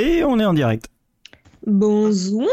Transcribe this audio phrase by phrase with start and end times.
[0.00, 0.88] Et on est en direct.
[1.66, 2.46] Bonjour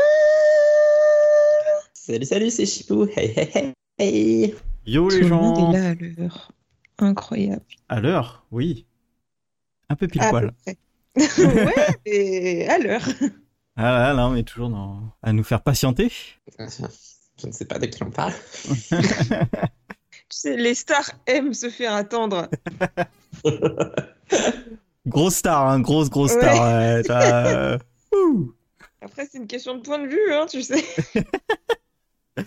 [1.94, 3.06] Salut, salut, c'est Chipou.
[3.16, 4.56] Hey, hey, hey, hey.
[4.88, 5.42] Yo Tout les le gens.
[5.44, 6.52] monde est là à l'heure.
[6.98, 7.62] Incroyable.
[7.88, 8.88] À l'heure, oui.
[9.90, 10.54] Un peu pile À poil.
[10.66, 10.74] peu
[11.16, 11.66] près.
[11.66, 11.76] ouais,
[12.08, 13.06] et à l'heure.
[13.76, 15.04] Ah là, là, on est toujours dans...
[15.22, 16.12] à nous faire patienter.
[16.58, 18.34] Je ne sais pas de qui on parle.
[20.28, 22.50] Tu sais, les stars aiment se faire attendre.
[25.06, 26.54] Grosse star, hein, grosse, grosse star.
[26.54, 27.78] ouais, t'as- euh.
[29.02, 30.84] Après, c'est une question de point de vue, hein, tu sais.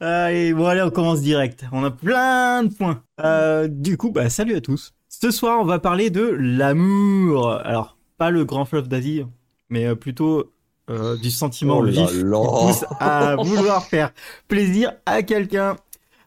[0.00, 1.64] Allez, bon, allez, on commence direct.
[1.72, 3.02] On a plein de points.
[3.22, 4.92] Euh, du coup, bah, salut à tous.
[5.08, 7.50] Ce soir, on va parler de l'amour.
[7.52, 9.24] Alors, pas le grand fleuve d'Asie,
[9.70, 10.52] mais euh, plutôt
[10.90, 12.38] euh, du sentiment Oh là vif qui là.
[12.38, 14.12] pousse à vouloir faire
[14.48, 15.76] plaisir à quelqu'un.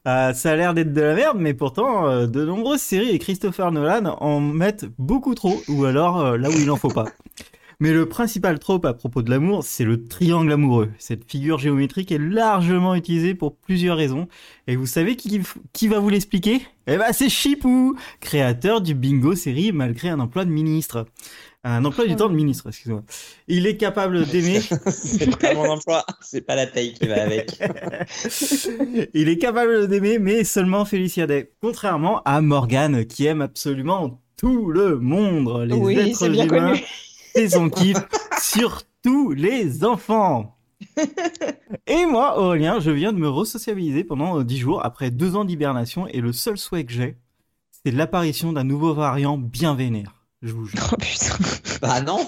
[0.05, 3.19] Euh, ça a l'air d'être de la merde, mais pourtant, euh, de nombreuses séries et
[3.19, 7.05] Christopher Nolan en mettent beaucoup trop, ou alors euh, là où il en faut pas.
[7.79, 10.91] Mais le principal trope à propos de l'amour, c'est le triangle amoureux.
[10.99, 14.27] Cette figure géométrique est largement utilisée pour plusieurs raisons.
[14.67, 15.41] Et vous savez qui,
[15.73, 16.61] qui va vous l'expliquer?
[16.87, 21.07] Eh ben, c'est Chipou, créateur du bingo série malgré un emploi de ministre.
[21.65, 23.03] Un emploi du temps de ministre, excusez-moi.
[23.47, 27.57] Il est capable d'aimer c'est pas mon emploi, c'est pas la paye qui va avec.
[29.13, 31.53] Il est capable d'aimer, mais seulement Félicia Day.
[31.61, 36.71] Contrairement à Morgane, qui aime absolument tout le monde, les oui, êtres c'est bien humains,
[36.71, 36.83] connu.
[37.35, 37.97] et son kiff,
[38.41, 40.57] surtout les enfants.
[41.87, 45.45] Et moi, Aurélien, je viens de me resociabiliser pendant euh, 10 jours après deux ans
[45.45, 47.15] d'hibernation et le seul souhait que j'ai,
[47.71, 50.22] c'est l'apparition d'un nouveau variant bien vénère.
[50.43, 50.79] Je vous jure.
[50.91, 51.35] Oh putain.
[51.81, 52.19] Bah non,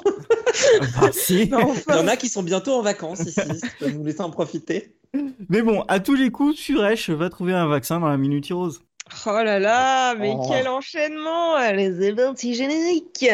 [1.02, 1.48] Ah, si.
[1.50, 3.42] Non, il y en a qui sont bientôt en vacances ici,
[3.80, 4.96] peux nous laisser en profiter.
[5.50, 8.82] Mais bon, à tous les coups, Suresh va trouver un vaccin dans la Minute Rose.
[9.28, 10.48] Oh là là, mais Oh.
[10.50, 13.26] quel enchaînement Allez, c'est parti, générique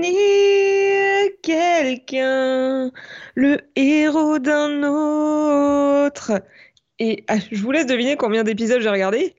[0.00, 2.90] Devenir quelqu'un,
[3.34, 6.32] le héros d'un autre.
[6.98, 9.34] Et ah, je vous laisse deviner combien d'épisodes j'ai regardé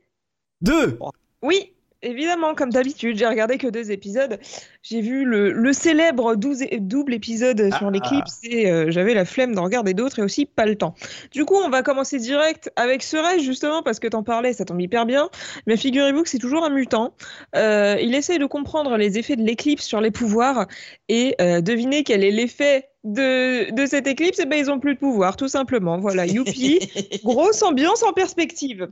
[0.61, 0.97] Deux
[1.41, 4.39] Oui, évidemment, comme d'habitude, j'ai regardé que deux épisodes.
[4.83, 7.91] J'ai vu le, le célèbre 12 é- double épisode sur Ah.
[7.91, 10.95] l'éclipse et euh, j'avais la flemme d'en regarder d'autres et aussi pas le temps.
[11.31, 14.81] Du coup, on va commencer direct avec Cerise, justement, parce que t'en parlais, ça tombe
[14.81, 15.29] hyper bien.
[15.67, 17.13] Mais figurez-vous que c'est toujours un mutant.
[17.55, 20.67] Euh, il essaye de comprendre les effets de l'éclipse sur les pouvoirs
[21.09, 24.39] et euh, devinez quel est l'effet de, de cette éclipse?
[24.39, 25.99] Et ben, ils ont plus de pouvoir, tout simplement.
[25.99, 26.79] Voilà, youpi.
[27.23, 28.89] Grosse ambiance en perspective.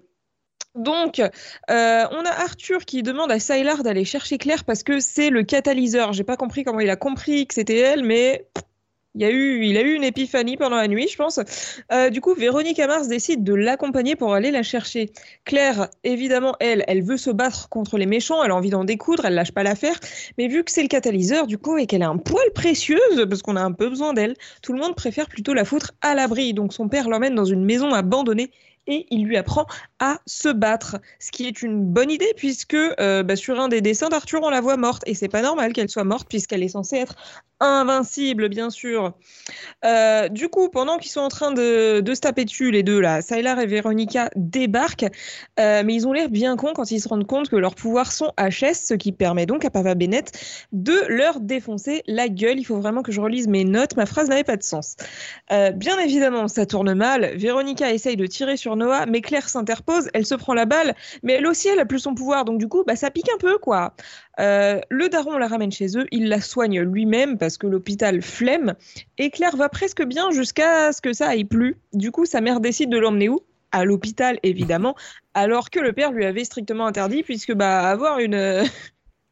[0.75, 1.29] Donc, euh,
[1.69, 6.13] on a Arthur qui demande à Sylar d'aller chercher Claire parce que c'est le catalyseur.
[6.13, 8.47] J'ai pas compris comment il a compris que c'était elle, mais
[9.15, 11.39] il, y a eu, a une épiphanie pendant la nuit, je pense.
[11.91, 15.11] Euh, du coup, Véronique Mars décide de l'accompagner pour aller la chercher.
[15.45, 19.25] Claire, évidemment, elle, elle veut se battre contre les méchants, elle a envie d'en découdre,
[19.25, 19.99] elle lâche pas l'affaire.
[20.37, 23.41] Mais vu que c'est le catalyseur, du coup, et qu'elle est un poil précieuse, parce
[23.41, 26.53] qu'on a un peu besoin d'elle, tout le monde préfère plutôt la foutre à l'abri.
[26.53, 28.51] Donc son père l'emmène dans une maison abandonnée
[28.89, 29.65] et il lui apprend
[29.99, 30.97] à se battre.
[31.19, 34.49] Ce qui est une bonne idée puisque euh, bah, sur un des dessins d'Arthur, on
[34.49, 35.03] la voit morte.
[35.05, 37.15] Et c'est pas normal qu'elle soit morte puisqu'elle est censée être
[37.59, 39.13] invincible, bien sûr.
[39.83, 43.01] Euh, du coup, pendant qu'ils sont en train de, de se taper dessus, les deux,
[43.01, 45.07] là, Sylar et Veronica débarquent,
[45.59, 48.13] euh, mais ils ont l'air bien cons quand ils se rendent compte que leurs pouvoirs
[48.13, 50.31] sont HS, ce qui permet donc à Papa Bennett
[50.71, 52.59] de leur défoncer la gueule.
[52.59, 54.95] Il faut vraiment que je relise mes notes, ma phrase n'avait pas de sens.
[55.49, 57.35] Bien évidemment, ça tourne mal.
[57.35, 61.33] Véronica essaye de tirer sur Noah, mais Claire s'interpose, elle se prend la balle, mais
[61.33, 63.57] elle aussi, elle a plus son pouvoir, donc du coup, bah, ça pique un peu,
[63.57, 63.93] quoi.
[64.39, 68.75] Euh, le daron la ramène chez eux, il la soigne lui-même parce que l'hôpital flemme,
[69.17, 71.77] et Claire va presque bien jusqu'à ce que ça aille plus.
[71.93, 73.41] Du coup, sa mère décide de l'emmener où?
[73.71, 74.95] À l'hôpital, évidemment,
[75.35, 78.63] alors que le père lui avait strictement interdit, puisque bah, avoir une,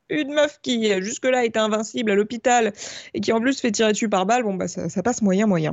[0.10, 2.74] une meuf qui jusque-là était invincible à l'hôpital
[3.14, 5.22] et qui en plus se fait tirer dessus par balle, bon, bah, ça, ça passe
[5.22, 5.72] moyen, moyen.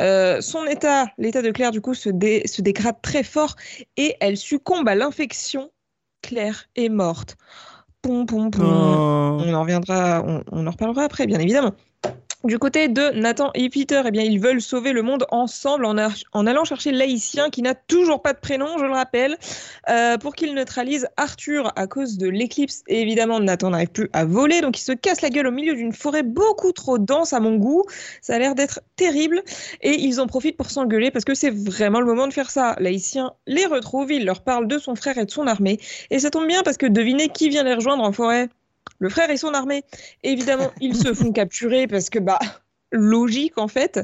[0.00, 3.56] Euh, son état, l'état de Claire, du coup, se, dé- se dégrade très fort
[3.96, 5.70] et elle succombe à l'infection.
[6.22, 7.36] Claire est morte.
[8.02, 8.64] Pom, pom, pom.
[8.64, 9.42] Oh.
[9.44, 11.72] On en reviendra, on, on en reparlera après, bien évidemment.
[12.46, 16.46] Du côté de Nathan et Peter, eh bien, ils veulent sauver le monde ensemble en,
[16.46, 19.36] allant chercher l'haïtien qui n'a toujours pas de prénom, je le rappelle,
[19.90, 22.84] euh, pour qu'il neutralise Arthur à cause de l'éclipse.
[22.86, 25.92] Évidemment, Nathan n'arrive plus à voler, donc il se casse la gueule au milieu d'une
[25.92, 27.82] forêt beaucoup trop dense à mon goût.
[28.22, 29.42] Ça a l'air d'être terrible.
[29.82, 32.76] Et ils en profitent pour s'engueuler parce que c'est vraiment le moment de faire ça.
[32.78, 35.80] L'haïtien les retrouve, il leur parle de son frère et de son armée.
[36.10, 38.48] Et ça tombe bien parce que devinez qui vient les rejoindre en forêt?
[38.98, 39.84] Le frère et son armée.
[40.22, 42.38] Évidemment, ils se font capturer parce que bah
[42.92, 44.00] logique en fait.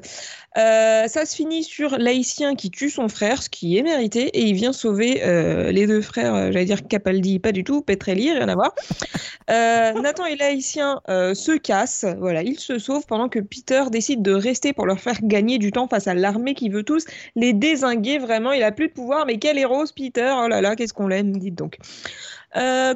[0.59, 4.43] Euh, ça se finit sur l'haïtien qui tue son frère, ce qui est mérité, et
[4.43, 8.33] il vient sauver euh, les deux frères, euh, j'allais dire Capaldi, pas du tout, Petrelli,
[8.33, 8.75] rien à voir.
[9.49, 14.73] Nathan et l'haïtien se cassent, voilà, ils se sauvent pendant que Peter décide de rester
[14.73, 17.05] pour leur faire gagner du temps face à l'armée qui veut tous
[17.37, 20.77] les désinguer, vraiment, il a plus de pouvoir, mais quel héros Peter, oh là là,
[20.77, 21.77] qu'est-ce qu'on l'aime, dites donc.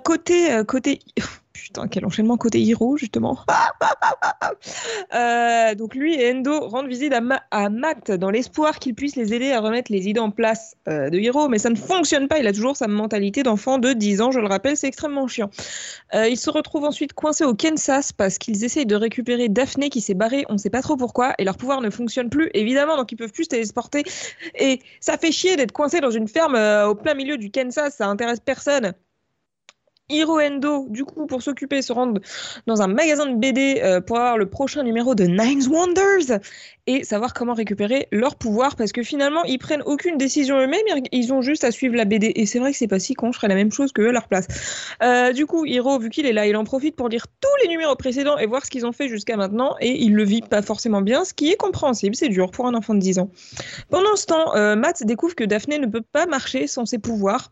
[0.04, 1.00] côté, côté
[1.62, 3.38] Putain, quel enchaînement côté Hiro, justement.
[5.14, 7.12] Euh, donc lui et Endo rendent visite
[7.50, 11.11] à, Matt dans l'espoir qu'il puisse les aider à remettre les idées en place euh,
[11.11, 12.38] de Hiro, mais ça ne fonctionne pas.
[12.38, 15.50] Il a toujours sa mentalité d'enfant de 10 ans, je le rappelle, c'est extrêmement chiant.
[16.14, 20.00] Euh, il se retrouve ensuite coincé au Kansas parce qu'ils essayent de récupérer Daphné qui
[20.00, 22.97] s'est barrée, on ne sait pas trop pourquoi, et leur pouvoir ne fonctionne plus, évidemment,
[22.97, 24.03] donc ils peuvent plus se téléporter.
[24.58, 26.56] Et ça fait chier d'être coincé dans une ferme
[26.88, 28.94] au plein milieu du Kansas, ça intéresse personne.
[30.08, 32.20] Hiro Endo, du coup, pour s'occuper, se rendre
[32.67, 36.38] dans un magasin de BD euh, pour avoir le prochain numéro de Nine Wonders
[36.87, 41.32] et savoir comment récupérer leur pouvoir parce que finalement, ils prennent aucune décision eux-mêmes, ils
[41.32, 42.31] ont juste à suivre la BD.
[42.37, 44.11] Et c'est vrai que c'est pas si con, je ferais la même chose que eux
[44.11, 44.47] à leur place.
[45.03, 47.69] Euh, du coup, Hiro, vu qu'il est là, il en profite pour lire tous les
[47.69, 50.62] numéros précédents et voir ce qu'ils ont fait jusqu'à maintenant et il le vit pas
[50.62, 53.31] forcément bien, ce qui est compréhensible, c'est dur pour un enfant de 10 ans.
[53.91, 57.50] Pendant ce temps, euh, Matt découvre que Daphné ne peut pas marcher sans ses pouvoirs.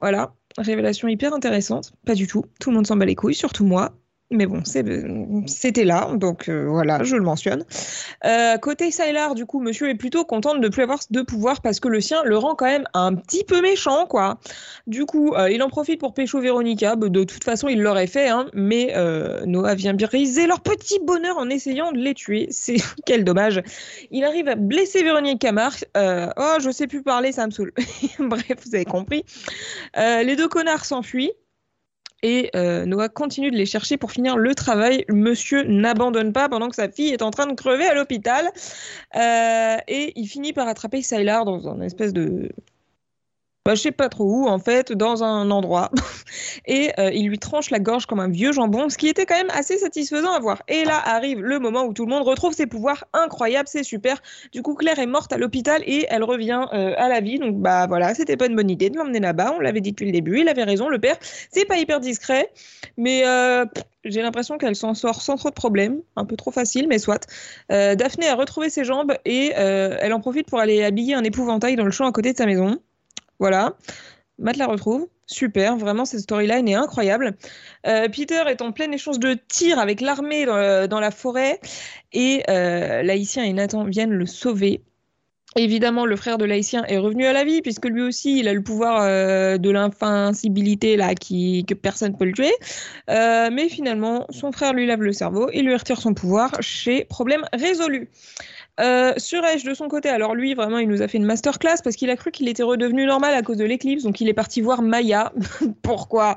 [0.00, 1.92] Voilà, révélation hyper intéressante.
[2.06, 2.44] Pas du tout.
[2.60, 3.94] Tout le monde s'en bat les couilles, surtout moi.
[4.30, 7.64] Mais bon, c'était là, donc euh, voilà, je le mentionne.
[8.24, 11.60] Euh, côté Sylar, du coup, monsieur est plutôt content de ne plus avoir de pouvoir
[11.60, 14.38] parce que le sien le rend quand même un petit peu méchant, quoi.
[14.86, 16.96] Du coup, euh, il en profite pour pécho Véronica.
[16.96, 18.94] De toute façon, il l'aurait fait, hein, mais
[19.46, 22.48] Noah vient briser leur petit bonheur en essayant de les tuer.
[22.50, 23.62] C'est quel dommage.
[24.10, 25.84] Il arrive à blesser Véronica Mars.
[25.94, 27.72] oh, je sais plus parler, ça me saoule.
[28.18, 29.24] Bref, vous avez compris.
[29.96, 31.32] les deux connards s'enfuient.
[32.26, 35.04] Et euh, Noah continue de les chercher pour finir le travail.
[35.10, 38.50] Monsieur n'abandonne pas pendant que sa fille est en train de crever à l'hôpital.
[39.14, 42.48] Euh, et il finit par attraper Sylar dans un espèce de
[43.64, 45.90] bah, je sais pas trop où, en fait, dans un endroit.
[46.66, 49.36] et euh, il lui tranche la gorge comme un vieux jambon, ce qui était quand
[49.36, 50.62] même assez satisfaisant à voir.
[50.68, 54.20] Et là arrive le moment où tout le monde retrouve ses pouvoirs incroyables, c'est super.
[54.52, 57.38] Du coup, Claire est morte à l'hôpital et elle revient euh, à la vie.
[57.38, 59.54] Donc, bah voilà, c'était pas une bonne idée de l'emmener là-bas.
[59.56, 61.16] On l'avait dit depuis le début, il avait raison, le père.
[61.50, 62.50] C'est pas hyper discret,
[62.98, 63.22] mais.
[63.26, 63.64] Euh,
[64.04, 67.26] j'ai l'impression qu'elle s'en sort sans trop de problèmes, un peu trop facile, mais soit.
[67.70, 71.86] Daphné a retrouvé ses jambes et elle en profite pour aller habiller un épouvantail dans
[71.86, 72.78] le champ à côté de sa maison.
[73.38, 73.76] Voilà.
[74.38, 75.08] Matt la retrouve.
[75.26, 77.36] Super, vraiment cette storyline est incroyable.
[77.86, 81.60] Euh, Peter est en plein échange de tir avec l'armée dans, la forêt
[82.12, 84.82] et euh, et Nathan viennent le sauver.
[85.56, 88.52] Évidemment, le frère de l'haïtien est revenu à la vie puisque lui aussi il a
[88.52, 92.52] le pouvoir euh, de l'invincibilité que personne peut le tuer.
[93.08, 97.44] mais finalement, son frère lui lave le cerveau et lui retire son pouvoir chez problème
[97.54, 98.10] résolu.
[98.80, 101.94] Euh, Suresh, de son côté, alors lui, vraiment, il nous a fait une masterclass parce
[101.94, 104.02] qu'il a cru qu'il était redevenu normal à cause de l'éclipse.
[104.02, 105.32] Donc, il est parti voir Maya.
[105.82, 106.36] Pourquoi?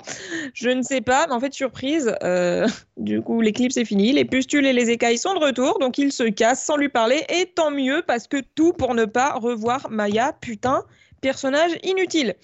[0.53, 1.25] Je ne sais pas.
[1.27, 2.67] Mais en fait, surprise, euh,
[2.97, 4.13] du coup, l'éclipse est fini.
[4.13, 5.79] Les pustules et les écailles sont de retour.
[5.79, 7.23] Donc, il se casse sans lui parler.
[7.29, 10.33] Et tant mieux parce que tout pour ne pas revoir Maya.
[10.39, 10.83] Putain,
[11.21, 12.35] personnage inutile.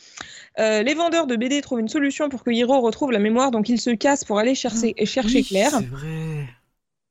[0.59, 3.51] Euh, les vendeurs de BD trouvent une solution pour que Hiro retrouve la mémoire.
[3.51, 5.71] Donc, il se casse pour aller chercher, ah, chercher Claire.
[5.71, 6.47] C'est vrai.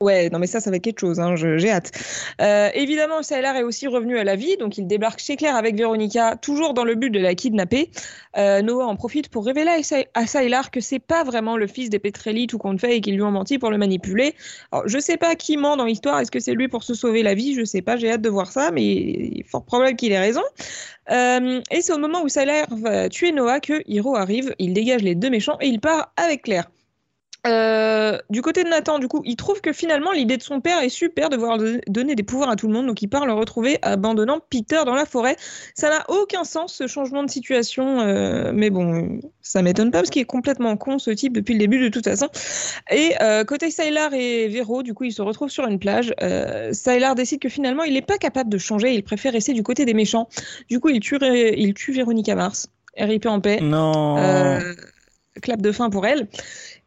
[0.02, 1.92] Ouais, non mais ça, ça va être quelque chose, hein, j'ai hâte.
[2.40, 5.76] Euh, évidemment, Sailor est aussi revenu à la vie, donc il débarque chez Claire avec
[5.76, 7.88] Véronica, toujours dans le but de la kidnapper.
[8.36, 9.80] Euh, Noah en profite pour révéler
[10.14, 13.14] à Sailor que c'est pas vraiment le fils des Petrelli tout compte fait et qu'ils
[13.14, 14.34] lui ont menti pour le manipuler.
[14.72, 17.22] Alors, je sais pas qui ment dans l'histoire, est-ce que c'est lui pour se sauver
[17.22, 17.54] la vie?
[17.54, 20.18] Je sais pas, j'ai hâte de voir ça, mais il est fort probable qu'il ait
[20.18, 20.42] raison.
[21.12, 25.02] Euh, et c'est au moment où Sailor va tuer Noah que Hiro arrive, il dégage
[25.02, 26.68] les deux méchants et il part avec Claire.
[27.46, 30.80] Euh, du côté de Nathan, du coup, il trouve que finalement l'idée de son père
[30.80, 31.58] est super de vouloir
[31.88, 34.94] donner des pouvoirs à tout le monde, donc il part le retrouver abandonnant Peter dans
[34.94, 35.36] la forêt.
[35.74, 40.10] Ça n'a aucun sens ce changement de situation, euh, mais bon, ça m'étonne pas parce
[40.10, 42.28] qu'il est complètement con ce type depuis le début de toute façon.
[42.90, 46.14] Et euh, côté Sylar et Vero, du coup, ils se retrouvent sur une plage.
[46.72, 49.84] Sylar décide que finalement il n'est pas capable de changer, il préfère rester du côté
[49.84, 50.28] des méchants.
[50.68, 52.68] Du coup, il tue, il tue Véronica Mars.
[52.96, 53.58] RIP en paix.
[53.60, 54.16] Non.
[55.40, 56.28] Clap de fin pour elle.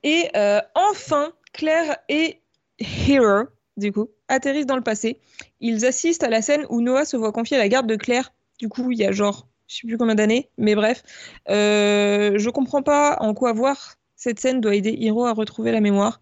[0.03, 2.41] Et euh, enfin, Claire et
[2.79, 3.45] Hero,
[3.77, 5.19] du coup, atterrissent dans le passé.
[5.59, 8.33] Ils assistent à la scène où Noah se voit confier la garde de Claire.
[8.59, 11.03] Du coup, il y a genre, je sais plus combien d'années, mais bref.
[11.49, 15.81] Euh, je comprends pas en quoi voir cette scène doit aider Hiro à retrouver la
[15.81, 16.21] mémoire.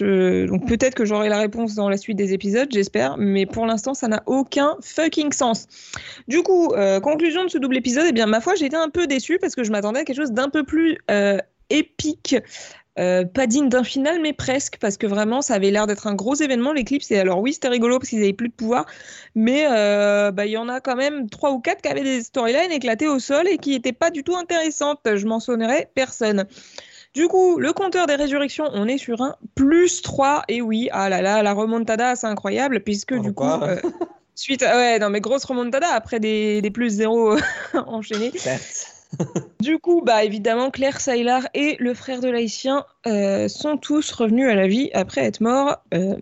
[0.00, 3.94] Donc peut-être que j'aurai la réponse dans la suite des épisodes, j'espère, mais pour l'instant
[3.94, 5.66] ça n'a aucun fucking sens.
[6.28, 8.88] Du coup, euh, conclusion de ce double épisode, eh bien ma foi j'ai été un
[8.88, 11.38] peu déçue parce que je m'attendais à quelque chose d'un peu plus euh,
[11.72, 12.36] épique
[12.98, 16.14] Euh, pas digne d'un final, mais presque, parce que vraiment, ça avait l'air d'être un
[16.14, 17.10] gros événement, l'éclipse.
[17.10, 18.84] Et alors, oui, c'était rigolo parce qu'ils avaient plus de pouvoir,
[19.34, 22.22] mais euh, bah, il y en a quand même trois ou quatre qui avaient des
[22.22, 25.00] storylines éclatées au sol et qui n'étaient pas du tout intéressantes.
[25.06, 26.44] Je m'en sonnerais personne.
[27.14, 30.44] Du coup, le compteur des résurrections, on est sur un plus 3.
[30.48, 33.80] Et oui, ah là là, la remontada, c'est incroyable, puisque du coup, euh,
[34.34, 37.36] suite à, ouais, non, mais grosse remontada après des, des plus 0
[37.74, 38.32] enchaînés.
[38.36, 39.01] Certes.
[39.60, 44.48] Du coup, bah évidemment, Claire Saillar et le frère de l'haïtien euh, sont tous revenus
[44.48, 46.16] à la vie après être morts euh,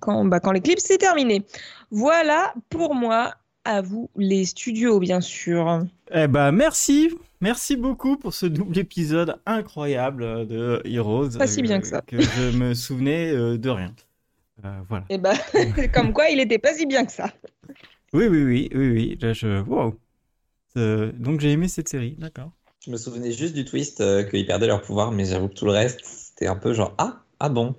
[0.00, 1.44] quand, bah, quand l'éclipse s'est terminée.
[1.90, 3.34] Voilà pour moi.
[3.64, 5.84] À vous, les studios, bien sûr.
[6.12, 7.10] Eh ben, merci.
[7.42, 11.38] Merci beaucoup pour ce double épisode incroyable de Heroes.
[11.38, 12.00] Pas si bien que ça.
[12.06, 13.94] Que je me souvenais euh, de rien.
[14.64, 15.04] Euh, voilà.
[15.10, 15.34] Et bah,
[15.94, 17.30] comme quoi, il n'était pas si bien que ça.
[18.12, 19.18] Oui, oui, oui, oui, oui.
[19.20, 19.62] Là, je.
[19.62, 19.94] Wow.
[20.76, 22.16] Euh, donc, j'ai aimé cette série.
[22.18, 22.50] D'accord.
[22.84, 25.66] Je me souvenais juste du twist euh, qu'ils perdaient leur pouvoir, mais j'avoue que tout
[25.66, 27.74] le reste, c'était un peu genre Ah, ah bon.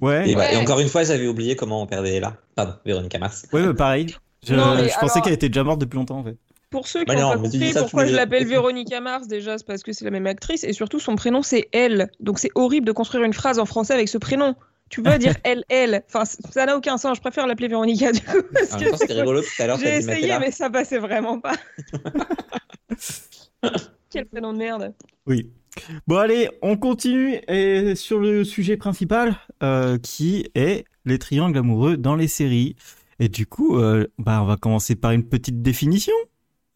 [0.00, 0.28] Ouais.
[0.30, 2.36] Et, bah, encore une fois, j'avais oublié comment on perdait là.
[2.56, 3.46] Pardon, Véronica Mars.
[3.52, 4.06] Ouais, bah, pareil.
[4.44, 6.36] Je, Non, mais je pensais alors- qu'elle était déjà morte depuis longtemps, en fait.
[6.70, 9.64] Pour ceux qui Bah n'ont non, pas compris pourquoi je l'appelle Véronica Mars, déjà, c'est
[9.66, 12.10] parce que c'est la même actrice, et surtout son prénom c'est elle.
[12.18, 14.56] Donc c'est horrible de construire une phrase en français avec ce prénom.
[14.92, 16.04] Tu peux dire elle, elle.
[16.06, 17.16] Enfin, ça n'a aucun sens.
[17.16, 18.42] Je préfère l'appeler Véronica du coup.
[18.52, 19.78] Parce En que même temps, c'était rigolo tout à l'heure.
[19.78, 21.56] J'ai essayé, mais ça passait vraiment pas.
[24.10, 24.94] Quel prénom de merde.
[25.26, 25.50] Oui.
[26.06, 31.96] Bon, allez, on continue et sur le sujet principal euh, qui est les triangles amoureux
[31.96, 32.76] dans les séries.
[33.18, 36.12] Et du coup, euh, bah, on va commencer par une petite définition.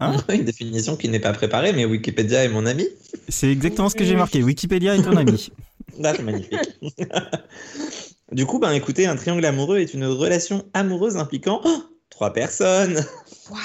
[0.00, 2.86] Hein Une définition qui n'est pas préparée, mais Wikipédia est mon ami.
[3.28, 4.42] C'est exactement ce que j'ai marqué.
[4.42, 5.50] Wikipédia est ton ami.
[5.98, 6.68] Là, c'est magnifique.
[8.32, 13.04] du coup, ben écoutez, un triangle amoureux est une relation amoureuse impliquant oh, trois personnes.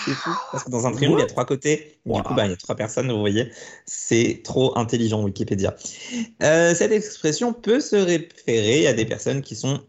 [0.05, 0.29] C'est fou.
[0.51, 1.99] Parce que dans un triangle, il y a trois côtés.
[2.05, 2.23] Du Wow.
[2.23, 3.51] coup, ben, il y a trois personnes, vous voyez.
[3.85, 5.75] C'est trop intelligent, Wikipédia.
[6.43, 9.81] Euh, cette expression peut se référer à des personnes qui sont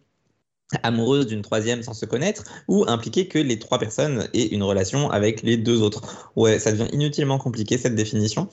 [0.82, 5.10] amoureuses d'une troisième sans se connaître ou impliquer que les trois personnes aient une relation
[5.10, 6.30] avec les deux autres.
[6.36, 8.48] Ouais, ça devient inutilement compliqué cette définition.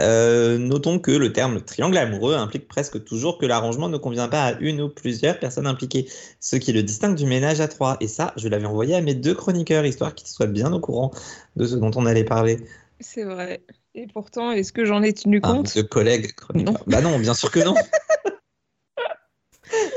[0.00, 4.44] Euh, notons que le terme triangle amoureux implique presque toujours que l'arrangement ne convient pas
[4.44, 6.08] à une ou plusieurs personnes impliquées,
[6.40, 7.96] ce qui le distingue du ménage à trois.
[8.00, 11.10] Et ça, je l'avais envoyé à mes deux chroniqueurs, histoire qu'ils soient bien au courant
[11.56, 12.58] de ce dont on allait parler.
[13.00, 13.62] C'est vrai.
[13.94, 15.76] Et pourtant, est-ce que j'en ai tenu Ah, compte?
[15.76, 16.72] de collègues chroniqueurs.
[16.74, 16.80] Non.
[16.86, 17.74] Bah non, bien sûr que non.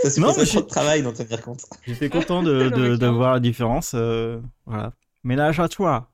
[0.03, 1.61] ça Non, suppose trop je- de travail d'en tenir compte.
[1.85, 3.91] J'étais content de, Non, voir la différence.
[3.95, 4.93] euh, voilà.
[5.23, 6.09] Ménage à toi.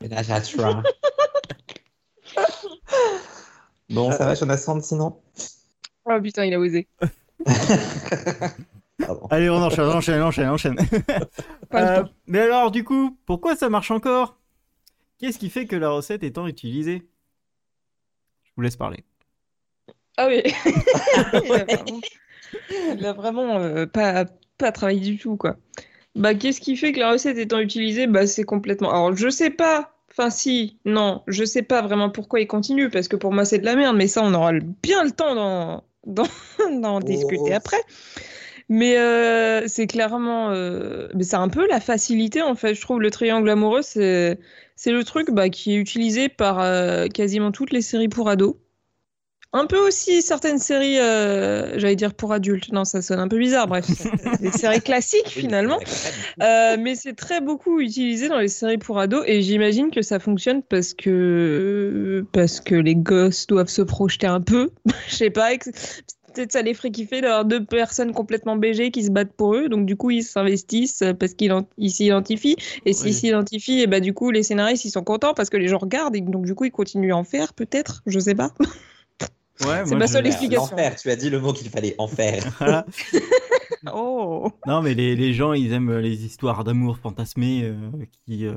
[0.00, 0.82] Ménage à trois.
[3.88, 5.20] Bon, ça va, Jonathan, sinon?
[6.04, 6.86] Oh putain, il a osé.
[9.30, 10.76] Allez, on enchaîne, on enchaîne, on enchaîne, on enchaîne.
[11.74, 14.36] Euh, mais alors, du coup, pourquoi ça marche encore?
[15.18, 17.08] Qu'est-ce qui fait que la recette est tant utilisée?
[18.44, 19.04] Je vous laisse parler.
[20.16, 20.42] Ah oui.
[22.98, 24.24] Il a vraiment, euh, pas,
[24.58, 25.56] pas travaillé du tout, quoi.
[26.16, 28.90] Bah, qu'est-ce qui fait que la recette étant utilisée Bah, c'est complètement.
[28.90, 29.92] Alors, je sais pas.
[30.10, 33.58] Enfin, si, non, je sais pas vraiment pourquoi il continue, parce que pour moi, c'est
[33.58, 34.52] de la merde, mais ça, on aura
[34.82, 37.54] bien le temps d'en d'en- d'en discuter Oh.
[37.54, 37.80] après.
[38.68, 40.50] Mais euh, c'est clairement.
[40.50, 42.74] euh, mais c'est un peu la facilité, en fait.
[42.74, 44.38] Je trouve le triangle amoureux, c'est
[44.76, 48.56] c'est le truc bah, qui est utilisé par euh, quasiment toutes les séries pour ados.
[49.52, 52.70] Un peu aussi certaines séries, euh, j'allais dire pour adultes.
[52.72, 53.66] Non, ça sonne un peu bizarre.
[53.66, 53.84] Bref,
[54.40, 55.78] des séries classiques finalement.
[56.40, 60.20] Euh, mais c'est très beaucoup utilisé dans les séries pour ados et j'imagine que ça
[60.20, 64.70] fonctionne parce que parce que les gosses doivent se projeter un peu.
[65.08, 65.48] Je sais pas.
[66.32, 69.68] Peut-être ça les ferait kiffer d'avoir deux personnes complètement BG qui se battent pour eux.
[69.68, 72.54] Donc du coup ils s'investissent parce qu'ils en- ils s'identifient.
[72.86, 73.14] Et s'ils Oui.
[73.14, 76.14] s'identifient, et bah du coup les scénaristes ils sont contents parce que les gens regardent
[76.14, 78.02] et donc du coup ils continuent à en faire peut-être.
[78.06, 78.52] Je sais pas.
[79.66, 80.76] Ouais, C'est ma je- seule explication.
[80.76, 82.44] L'enfer, tu as dit le mot qu'il fallait en faire.
[82.58, 82.86] Voilà.
[83.92, 84.50] Oh.
[84.66, 87.76] Non, mais les, les gens, ils aiment les histoires d'amour fantasmées euh,
[88.26, 88.54] qui euh,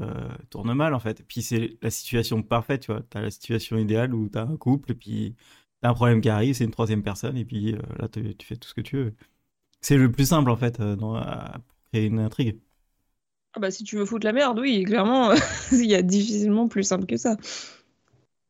[0.50, 1.22] tournent mal, en fait.
[1.22, 3.02] Et puis, c'est la situation parfaite, tu vois.
[3.10, 5.36] T'as la situation idéale où t'as un couple, et puis
[5.82, 8.58] t'as un problème qui arrive, c'est une troisième personne, et puis euh, là, tu fais
[8.58, 9.14] tout ce que tu veux.
[9.82, 12.60] C'est le plus simple, en fait, euh, dans, à- pour créer une intrigue.
[13.56, 15.32] Ah bah si tu veux foutre la merde, oui, clairement,
[15.72, 17.38] il y a difficilement plus simple que ça.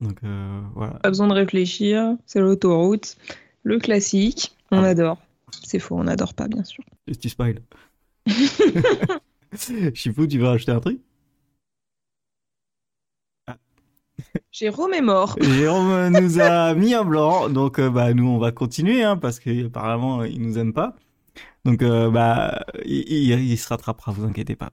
[0.03, 0.93] Donc, euh, voilà.
[0.95, 3.15] Pas besoin de réfléchir, c'est l'autoroute,
[3.63, 4.89] le classique, on Ah.
[4.89, 5.17] adore.
[5.63, 6.83] C'est faux, on n'adore pas, bien sûr.
[7.07, 7.29] Juste tu.
[9.93, 10.99] Chipou, tu veux rajouter un truc?
[14.51, 15.35] Jérôme est mort.
[15.41, 19.39] Jérôme nous a mis un blanc, donc euh, bah nous on va continuer hein, parce
[19.39, 20.95] que apparemment il nous aime pas.
[21.65, 24.71] Donc euh, bah il, se rattrapera, vous inquiétez pas.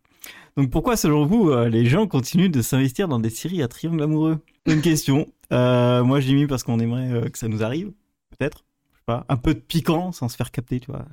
[0.57, 4.03] Donc pourquoi selon vous euh, les gens continuent de s'investir dans des séries à triangle
[4.03, 4.39] amoureux?
[4.67, 5.27] Une question.
[5.53, 7.93] Euh, moi j'ai mis parce qu'on aimerait que ça nous arrive,
[8.31, 8.65] peut-être.
[8.93, 11.05] Je sais pas, un peu de piquant sans se faire capter, tu vois.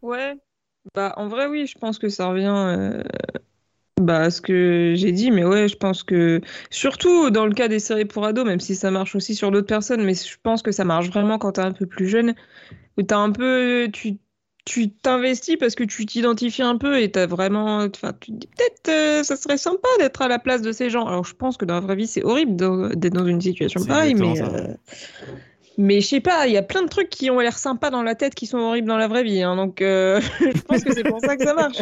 [0.00, 0.34] Ouais.
[0.94, 3.04] Bah, en vrai, oui, je pense que ça revient
[4.02, 6.40] bah, ce que j'ai dit, mais ouais, je pense que
[6.70, 9.66] surtout dans le cas des séries pour ados, même si ça marche aussi sur d'autres
[9.66, 12.34] personnes, mais je pense que ça marche vraiment quand t'es un peu plus jeune,
[12.98, 14.18] où t'as un peu, tu
[14.64, 18.46] tu t'investis parce que tu t'identifies un peu et t'as vraiment, enfin, tu te dis
[18.46, 21.04] peut-être euh, ça serait sympa d'être à la place de ces gens.
[21.06, 22.54] Alors je pense que dans la vraie vie c'est horrible
[22.96, 24.74] d'être dans une situation pareille, mais euh,
[25.78, 28.02] mais je sais pas, il y a plein de trucs qui ont l'air sympas dans
[28.02, 30.92] la tête qui sont horribles dans la vraie vie, hein, donc euh, je pense que
[30.94, 31.78] c'est pour ça que ça marche.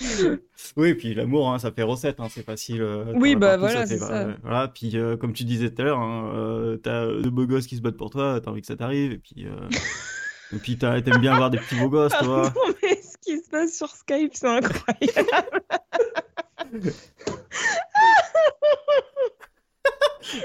[0.76, 2.80] Oui, et puis l'amour, hein, ça fait recette, hein, c'est facile.
[2.82, 4.12] euh, Oui, bah voilà, c'est ça.
[4.28, 7.66] euh, Voilà, puis euh, comme tu disais tout à l'heure, hein, t'as deux beaux gosses
[7.66, 9.44] qui se battent pour toi, t'as envie que ça t'arrive, et puis,
[10.52, 12.52] et puis t'aimes bien voir des petits beaux gosses, toi.
[12.82, 15.62] Mais ce qui se passe sur Skype, c'est incroyable.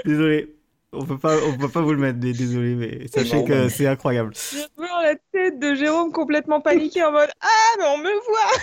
[0.04, 0.57] Désolé,
[0.92, 3.68] on peut pas, on peut pas vous le mettre, mais désolé, mais sachez Non, que
[3.68, 4.32] c'est incroyable.
[4.34, 8.62] Je vois la tête de Jérôme complètement paniqué en mode Ah, mais on me voit!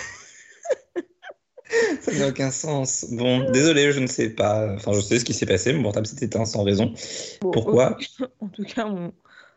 [2.00, 3.06] Ça n'a aucun sens.
[3.10, 4.72] Bon, désolé, je ne sais pas.
[4.74, 5.72] Enfin, je sais ce qui s'est passé.
[5.72, 6.92] Mon portable s'est éteint sans raison.
[7.40, 7.98] Bon, Pourquoi
[8.40, 9.12] En tout cas, on,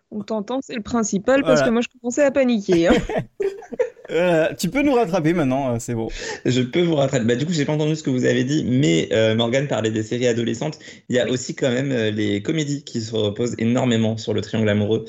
[0.09, 1.67] on t'entend, c'est le principal, parce Voilà.
[1.67, 2.88] que moi, je commençais à paniquer.
[2.88, 2.93] hein.
[4.11, 6.07] Euh, tu peux nous rattraper maintenant, euh, c'est bon.
[6.45, 7.25] Je peux vous rattraper.
[7.25, 9.91] Bah, du coup, j'ai pas entendu ce que vous avez dit, mais euh, Morgane parlait
[9.91, 10.79] des séries adolescentes.
[11.09, 11.31] Il y a Oui.
[11.31, 15.05] aussi quand même euh, les comédies qui se reposent énormément sur le triangle amoureux.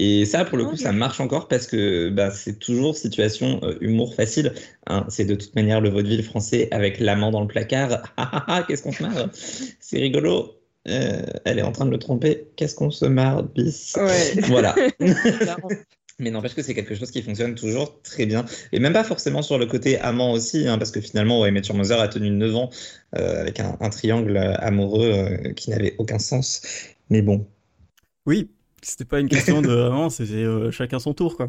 [0.00, 0.78] Et ça, pour le coup, Ok.
[0.78, 4.52] ça marche encore parce que bah, c'est toujours situation euh, humour facile.
[4.88, 5.04] hein.
[5.08, 8.02] C'est de toute manière le vaudeville français avec l'amant dans le placard.
[8.16, 9.28] Ah ah ah, qu'est-ce qu'on se marre
[9.80, 10.56] C'est rigolo.
[10.88, 12.44] Euh, elle est en train de le tromper.
[12.56, 13.94] Qu'est-ce qu'on se marre, bis.
[13.96, 14.40] Ouais.
[14.42, 14.74] Voilà.
[16.20, 18.44] Mais n'empêche que c'est quelque chose qui fonctionne toujours très bien.
[18.72, 21.72] Et même pas forcément sur le côté amant aussi, hein, parce que finalement, ouais, Matthew
[21.74, 22.70] Mother a tenu 9 ans
[23.16, 26.62] euh, avec un, un triangle amoureux euh, qui n'avait aucun sens.
[27.10, 27.46] Mais bon,
[28.26, 28.50] Oui,
[28.82, 31.48] c'était pas une question de vraiment, c'était euh, chacun son tour, quoi.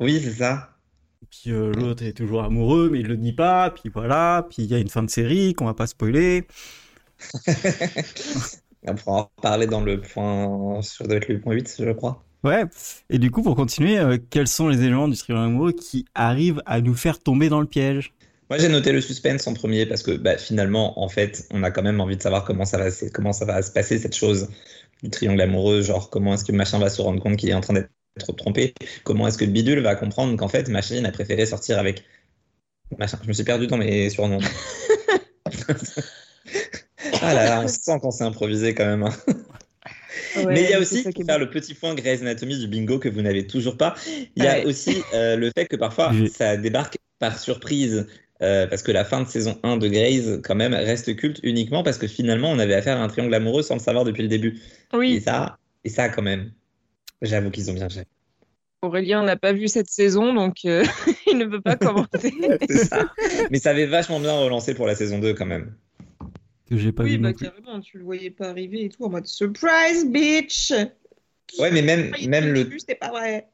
[0.00, 0.76] oui, c'est ça.
[1.30, 4.70] Puis euh, l'autre est toujours amoureux, mais il le dit pas, puis voilà, puis il
[4.70, 6.46] y a une fin de série qu'on va pas spoiler.
[8.86, 12.24] On pourra en reparler dans le point, sur doit être le point 8, je crois.
[12.42, 12.64] Ouais,
[13.10, 16.62] et du coup, pour continuer, euh, quels sont les éléments du triangle amoureux qui arrivent
[16.66, 18.12] à nous faire tomber dans le piège?
[18.48, 21.70] Moi, j'ai noté le suspense en premier parce que bah, finalement, en fait, on a
[21.70, 24.16] quand même envie de savoir comment ça va, se- comment ça va se passer cette
[24.16, 24.48] chose
[25.02, 25.82] du triangle amoureux.
[25.82, 27.90] Genre, comment est-ce que machin va se rendre compte qu'il est en train d'être
[28.36, 28.74] trompé?
[29.04, 32.04] Comment est-ce que le bidule va comprendre qu'en fait, machine a préféré sortir avec
[32.98, 34.40] machin Je me suis perdu dans mes surnoms.
[37.22, 39.02] ah là là, on sent qu'on s'est improvisé quand même.
[39.04, 39.12] hein.
[40.36, 41.44] Ouais, Mais il y a aussi, pour faire bon.
[41.44, 43.94] le petit point Grey's Anatomy du bingo que vous n'avez toujours pas,
[44.36, 44.64] il y a Ouais.
[44.64, 48.06] aussi euh, le fait que parfois ça débarque par surprise.
[48.42, 51.82] euh, parce que la fin de saison 1 de Grey's, quand même, reste culte uniquement
[51.82, 54.28] parce que finalement, on avait affaire à un triangle amoureux sans le savoir depuis le
[54.28, 54.58] début.
[54.92, 56.50] Et Oui, ça, et ça quand même,
[57.22, 58.06] j'avoue qu'ils ont bien géré.
[58.82, 60.84] Aurélien n'a pas vu cette saison, donc euh,
[61.26, 62.32] il ne peut pas commenter.
[62.70, 63.12] C'est ça.
[63.50, 65.74] Mais ça avait vachement bien relancé pour la saison 2 quand même.
[66.70, 67.46] Que j'ai pas oui, vu bah non plus.
[67.46, 70.72] carrément, tu le voyais pas arriver et tout, en mode surprise, bitch!
[71.58, 73.48] Ouais, mais même, même, le, c'était pas vrai.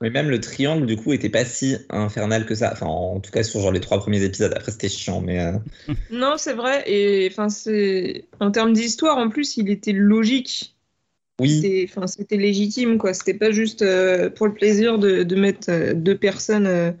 [0.00, 2.70] mais même le triangle, du coup, était pas si infernal que ça.
[2.72, 4.52] Enfin, en tout cas, sur genre les trois premiers épisodes.
[4.56, 5.40] Après, c'était chiant, mais.
[5.40, 5.58] euh,
[6.10, 8.28] Non, c'est vrai, et enfin, c'est.
[8.40, 10.76] En termes d'histoire, en plus, il était logique.
[11.40, 13.14] Oui, C'était enfin, c'était légitime, quoi.
[13.14, 16.92] C'était pas juste euh, pour le plaisir de, de mettre euh, deux personnes euh,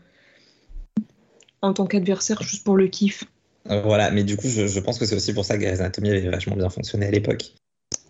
[1.62, 3.24] en tant qu'adversaire juste pour le kiff.
[3.84, 4.10] Voilà.
[4.10, 6.28] Mais du coup, je, je pense que c'est aussi pour ça que Grey's Anatomy avait
[6.28, 7.52] vachement bien fonctionné à l'époque.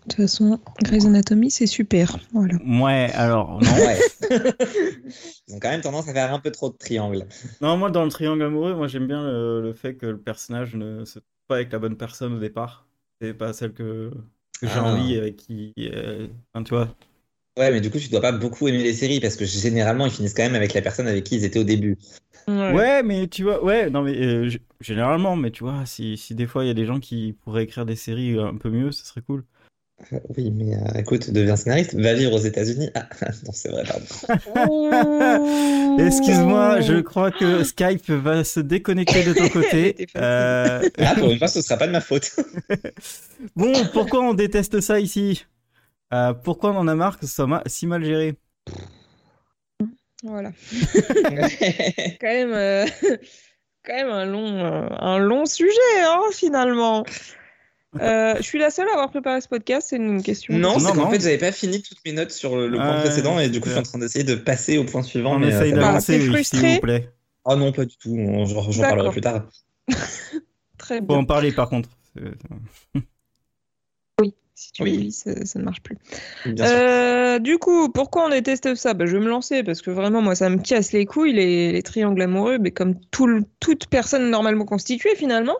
[0.07, 2.17] De toute façon, Grey's Anatomy, c'est super.
[2.33, 2.55] Voilà.
[2.65, 3.71] Ouais, alors, non.
[3.71, 3.99] Ouais.
[5.47, 7.25] Ils ont quand même tendance à faire un peu trop de triangles.
[7.61, 10.75] Non, moi, dans le triangle amoureux, moi, j'aime bien le, le fait que le personnage
[10.75, 12.87] ne se trouve pas avec la bonne personne au départ.
[13.21, 14.11] C'est pas celle que,
[14.59, 14.85] que j'ai Ah.
[14.85, 15.73] envie, avec qui.
[15.79, 16.87] euh, enfin, tu vois.
[17.57, 20.11] Ouais, mais du coup, tu dois pas beaucoup aimer les séries parce que généralement, ils
[20.11, 21.97] finissent quand même avec la personne avec qui ils étaient au début.
[22.47, 26.47] Ouais, mais tu vois, ouais, non, mais euh, généralement, mais tu vois, si, si des
[26.47, 29.05] fois il y a des gens qui pourraient écrire des séries un peu mieux, ce
[29.05, 29.43] serait cool.
[30.11, 32.89] Euh, Oui, mais euh, écoute, deviens scénariste, va vivre aux États-Unis.
[32.95, 33.07] Ah,
[33.45, 34.05] non, c'est vrai, pardon.
[35.99, 40.07] Excuse-moi, je crois que Skype va se déconnecter de ton côté.
[40.15, 42.35] Euh, Ah, pour une fois, ce sera pas de ma faute.
[43.55, 45.45] Bon, pourquoi on déteste ça ici?
[46.13, 48.35] Euh, Pourquoi on en a marre que ce soit ma- si mal géré?
[50.23, 50.51] Voilà.
[52.21, 52.85] Quand même, euh,
[53.85, 55.71] quand même un long, euh, un long sujet,
[56.03, 57.03] hein, finalement.
[57.99, 60.53] Euh, je suis la seule à avoir préparé ce podcast, c'est une question.
[60.57, 63.39] non, c'est qu'en fait, j'avais pas fini toutes mes notes sur le, le point précédent
[63.39, 65.35] et du coup, je suis en train d'essayer de passer au point suivant.
[65.35, 65.81] On mais, essaye ça va.
[65.87, 66.73] d'avancer, oui, s'il frustré?
[66.75, 67.09] vous plaît.
[67.43, 68.15] Oh non, pas du tout.
[68.15, 69.49] on- J'en parlerai plus tard.
[70.77, 71.17] Très Faut bien.
[71.17, 71.89] en parler par contre.
[74.61, 75.11] Si tu Oui.
[75.11, 75.97] ça, ça ne marche plus.
[76.45, 78.93] Euh, du coup, pourquoi on déteste ça?
[78.93, 81.71] Bah, Je vais me lancer parce que vraiment, moi, ça me casse les couilles, les,
[81.71, 85.57] les triangles amoureux, mais comme tout toute personne normalement constituée finalement.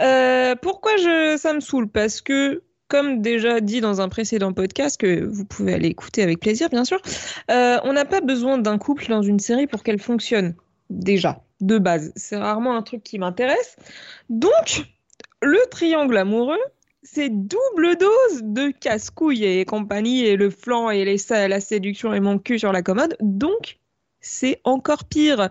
[0.00, 1.86] Euh, pourquoi je, ça me saoule?
[1.88, 6.40] Parce que, comme déjà dit dans un précédent podcast, que vous pouvez aller écouter avec
[6.40, 7.00] plaisir, bien sûr,
[7.48, 10.56] euh, on n'a pas besoin d'un couple dans une série pour qu'elle fonctionne.
[10.90, 12.12] Déjà, de base.
[12.16, 13.76] C'est rarement un truc qui m'intéresse.
[14.30, 14.82] Donc,
[15.42, 16.58] le triangle amoureux,
[17.02, 22.20] c'est double dose de casse-couilles et compagnie, et le flanc et les, la séduction et
[22.20, 23.16] mon cul sur la commode.
[23.20, 23.78] Donc,
[24.20, 25.50] c'est encore pire.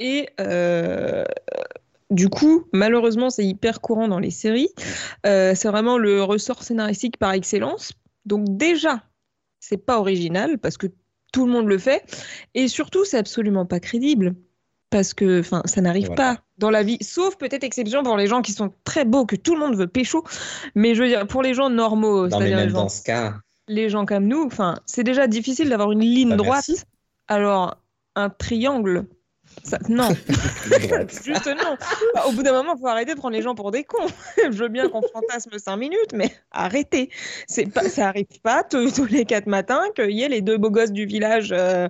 [0.00, 1.24] Et euh,
[2.10, 4.70] du coup, malheureusement, c'est hyper courant dans les séries.
[5.24, 7.92] Euh, c'est vraiment le ressort scénaristique par excellence.
[8.24, 9.04] Donc, déjà,
[9.60, 10.88] c'est pas original parce que
[11.32, 12.04] tout le monde le fait.
[12.54, 14.34] Et surtout, c'est absolument pas crédible.
[14.90, 16.34] Parce que ça n'arrive Voilà.
[16.36, 19.36] pas dans la vie, sauf peut-être exception pour les gens qui sont très beaux, que
[19.36, 20.24] tout le monde veut pécho.
[20.74, 22.88] Mais je veux dire, pour les gens normaux, Non, mais c'est-à-dire les même gens dans
[22.88, 23.34] ce cas,
[23.68, 24.48] les gens comme nous,
[24.86, 26.64] c'est déjà difficile d'avoir une ligne Bah, droite.
[26.68, 26.82] merci.
[27.28, 27.76] Alors,
[28.14, 29.06] un triangle,
[29.62, 30.08] ça, non,
[31.24, 31.76] juste non.
[32.14, 34.06] Bah, au bout d'un moment, il faut arrêter de prendre les gens pour des cons.
[34.44, 37.10] Je veux bien qu'on fantasme cinq minutes, mais arrêtez.
[37.46, 40.70] C'est pas, ça arrive pas tous les quatre matins qu'il y ait les deux beaux
[40.70, 41.88] gosses du village euh,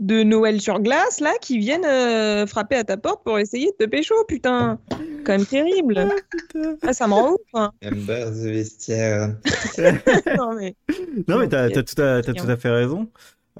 [0.00, 3.84] de Noël sur glace là qui viennent euh, frapper à ta porte pour essayer de
[3.84, 4.78] te pécho, putain.
[5.24, 6.08] Quand même terrible.
[6.82, 7.40] Ah, ça me rend ouf.
[7.54, 7.70] hein.
[7.84, 9.36] Amber the vestiaire.
[10.36, 10.74] Non, mais...
[11.28, 12.44] Non, mais t'as tout, à- t'as client.
[12.44, 13.08] tout à fait raison.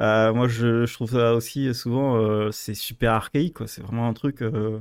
[0.01, 3.67] Euh, moi, je, je trouve ça aussi euh, souvent, euh, c'est super archaïque, quoi.
[3.67, 4.79] C'est vraiment un truc, euh,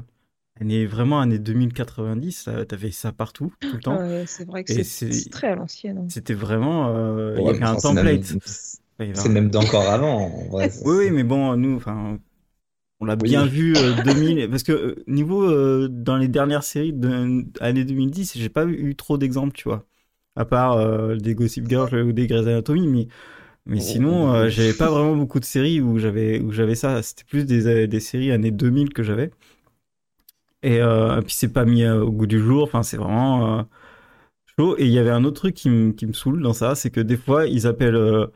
[0.59, 3.97] année, vraiment année 2090, euh, t'avais ça partout, tout le temps.
[4.25, 5.97] C'est vrai que c'est très à l'ancienne.
[5.97, 6.05] hein.
[6.07, 8.33] C'était vraiment, euh, il y avait un template.
[9.13, 10.71] C'est même d'encore avant, en vrai.
[10.85, 12.19] Oui, oui, mais bon, nous, enfin,
[12.99, 13.29] on l'a Oui.
[13.29, 17.83] bien vu euh, 2000, parce que euh, niveau euh, dans les dernières séries de année
[17.85, 19.85] 2010, j'ai pas eu trop d'exemples, tu vois,
[20.35, 23.07] à part euh, des Gossip Girl ou des Grey's Anatomy, mais
[23.65, 23.81] mais Oh.
[23.81, 27.01] sinon, euh, j'avais pas vraiment beaucoup de séries où j'avais où j'avais ça.
[27.03, 29.31] C'était plus des des séries années 2000 que j'avais.
[30.63, 32.63] Et euh, puis c'est pas mis euh, au goût du jour.
[32.63, 33.63] Enfin, c'est vraiment euh,
[34.59, 34.77] chaud.
[34.79, 36.91] Et il y avait un autre truc qui me qui me saoule dans ça, c'est
[36.91, 38.27] que des fois ils appellent euh,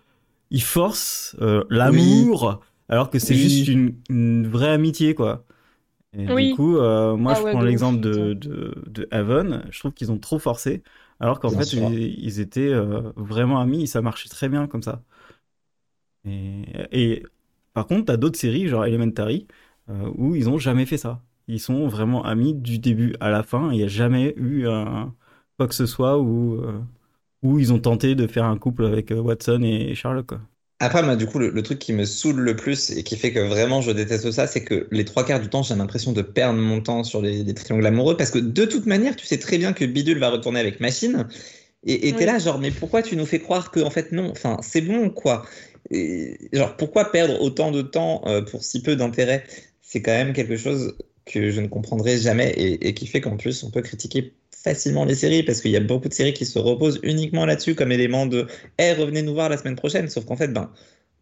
[0.51, 3.37] ils forcent euh, l'amour alors que c'est Oui.
[3.37, 5.45] juste une, une vraie amitié quoi.
[6.13, 6.31] Et Oui.
[6.31, 9.65] du coup, euh, moi Ah je ouais, prends l'exemple de, de de Haven.
[9.71, 10.83] Je trouve qu'ils ont trop forcé,
[11.19, 14.83] alors qu'en fait ils, ils étaient euh, vraiment amis et ça marchait très bien comme
[14.83, 15.03] ça.
[16.25, 17.23] Et, et
[17.73, 19.47] par contre, t'as d'autres séries genre Elementary
[19.89, 21.21] euh, où ils ont jamais fait ça.
[21.47, 23.71] Ils sont vraiment amis du début à la fin.
[23.71, 25.15] Il n'y a jamais eu un,
[25.57, 26.81] quoi que ce soit où, euh,
[27.43, 30.27] où ils ont tenté de faire un couple avec euh, Watson et Sherlock.
[30.27, 30.41] Quoi.
[30.79, 33.31] Après, moi, du coup, le, le truc qui me saoule le plus et qui fait
[33.31, 36.21] que vraiment je déteste ça, c'est que les trois quarts du temps, j'ai l'impression de
[36.21, 39.37] perdre mon temps sur les, les triangles amoureux parce que de toute manière, tu sais
[39.39, 41.27] très bien que Bidule va retourner avec Machine
[41.83, 44.31] et et t'es là, genre, mais pourquoi tu nous fais croire que, en fait, non,
[44.31, 45.45] enfin, c'est bon, quoi.
[45.91, 49.43] Et, genre, pourquoi perdre autant de temps euh, pour si peu d'intérêt?
[49.81, 53.63] C'est quand même quelque chose que je ne comprendrai jamais et, qui fait qu'en plus,
[53.63, 56.59] on peut critiquer facilement les séries parce qu'il y a beaucoup de séries qui se
[56.59, 58.47] reposent uniquement là-dessus comme élément de
[58.79, 60.09] Eh, revenez nous voir la semaine prochaine.
[60.09, 60.71] Sauf qu'en fait, ben,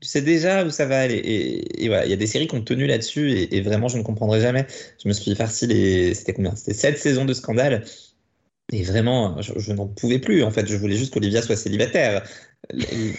[0.01, 1.15] tu sais déjà où ça va aller.
[1.15, 3.87] Et, et voilà, il y a des séries qui ont tenu là-dessus et, et vraiment,
[3.87, 4.67] je ne comprendrai jamais.
[5.01, 6.13] Je me suis farci les.
[6.13, 6.55] C'était combien?
[6.55, 7.85] C'était sept saisons de scandale.
[8.71, 10.43] Et vraiment, je, je n'en pouvais plus.
[10.43, 12.23] En fait, je voulais juste qu'Olivia soit célibataire.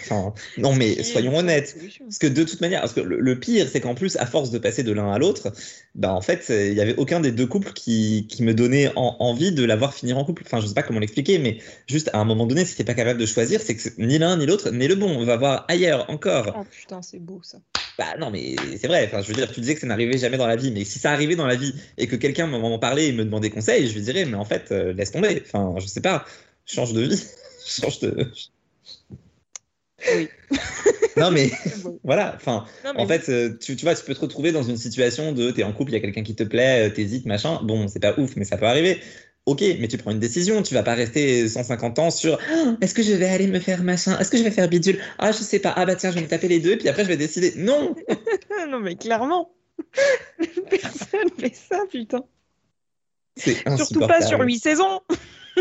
[0.01, 1.75] Enfin, non, mais soyons honnêtes.
[2.05, 4.49] Parce que de toute manière, parce que le, le pire, c'est qu'en plus, à force
[4.51, 5.53] de passer de l'un à l'autre,
[5.93, 9.15] bah en fait, il n'y avait aucun des deux couples qui, qui me donnait en-
[9.19, 10.43] envie de la voir finir en couple.
[10.45, 12.95] Enfin, je sais pas comment l'expliquer, mais juste à un moment donné, si t'es pas
[12.95, 15.09] capable de choisir, c'est que ni l'un ni l'autre n'est le bon.
[15.15, 16.55] On va voir ailleurs encore.
[16.57, 17.59] Oh putain, c'est beau ça.
[17.97, 19.05] Bah non, mais c'est vrai.
[19.05, 20.99] Enfin, je veux dire, tu disais que ça n'arrivait jamais dans la vie, mais si
[20.99, 23.93] ça arrivait dans la vie et que quelqu'un m'en parlait et me demandait conseil, je
[23.93, 25.41] lui dirais, mais en fait, euh, laisse tomber.
[25.45, 26.25] Enfin, je sais pas,
[26.65, 27.23] change de vie,
[27.65, 28.27] change de.
[30.13, 30.29] Oui.
[31.17, 31.51] non, mais
[32.03, 32.33] voilà.
[32.35, 32.65] Enfin.
[32.83, 35.31] Non, mais En fait, euh, tu, tu vois, tu peux te retrouver dans une situation
[35.31, 37.59] de t'es en couple, il y a quelqu'un qui te plaît, euh, t'hésites, machin.
[37.63, 39.01] Bon, c'est pas ouf, mais ça peut arriver.
[39.45, 42.95] Ok, mais tu prends une décision, tu vas pas rester 150 ans sur Ah, est-ce
[42.95, 45.37] que je vais aller me faire machin, est-ce que je vais faire bidule, ah je
[45.37, 47.17] sais pas, ah bah tiens, je vais me taper les deux, puis après je vais
[47.17, 47.53] décider.
[47.55, 47.95] Non,
[48.69, 49.51] non, mais clairement.
[50.67, 52.23] Personne fait ça, putain.
[53.37, 54.45] Surtout pas sur insupportable.
[54.47, 55.01] 8 saisons.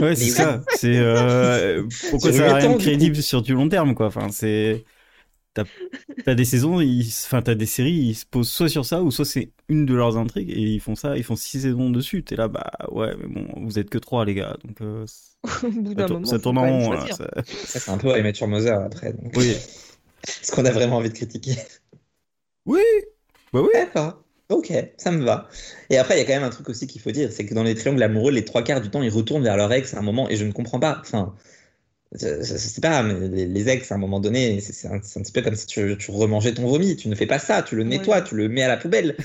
[0.00, 0.64] Ouais, c'est Mais ça.
[0.68, 4.06] C'est euh, pourquoi ça a huit rien de du crédible sur du long terme, quoi.
[4.06, 4.84] Enfin, c'est
[5.54, 5.66] t'as
[6.24, 7.08] t'as des saisons, ils...
[7.26, 9.94] enfin t'as des séries, ils se posent soit sur ça ou soit c'est une de
[9.94, 12.24] leurs intrigues et ils font ça, ils font six saisons dessus.
[12.24, 15.06] T'es là, bah ouais, mais bon, vous êtes que trois les gars, donc euh,
[15.62, 16.80] Au bout ça, moment, ça tourne en rond.
[16.80, 17.16] choisir.
[17.16, 17.30] ça-
[17.64, 19.12] Ça, c'est un peu à mettre sur Mother après.
[19.12, 19.32] Donc.
[19.36, 19.56] Oui,
[20.42, 21.56] Ce qu'on a vraiment envie de critiquer?
[22.66, 22.82] oui,
[23.52, 23.70] bah oui.
[23.72, 24.23] D'accord.
[24.50, 25.48] Ok, ça me va.
[25.88, 27.54] Et après, il y a quand même un truc aussi qu'il faut dire, c'est que
[27.54, 29.98] dans les triangles amoureux, les trois quarts du temps, ils retournent vers leur ex à
[29.98, 30.98] un moment, et je ne comprends pas.
[31.00, 31.34] Enfin,
[32.12, 35.32] je, je sais pas, mais les, les ex, à un moment donné, c'est un, petit
[35.32, 36.96] peu comme si tu, tu remangeais ton vomi.
[36.96, 39.16] Tu ne fais pas ça, tu le nettoies, tu le mets à la poubelle.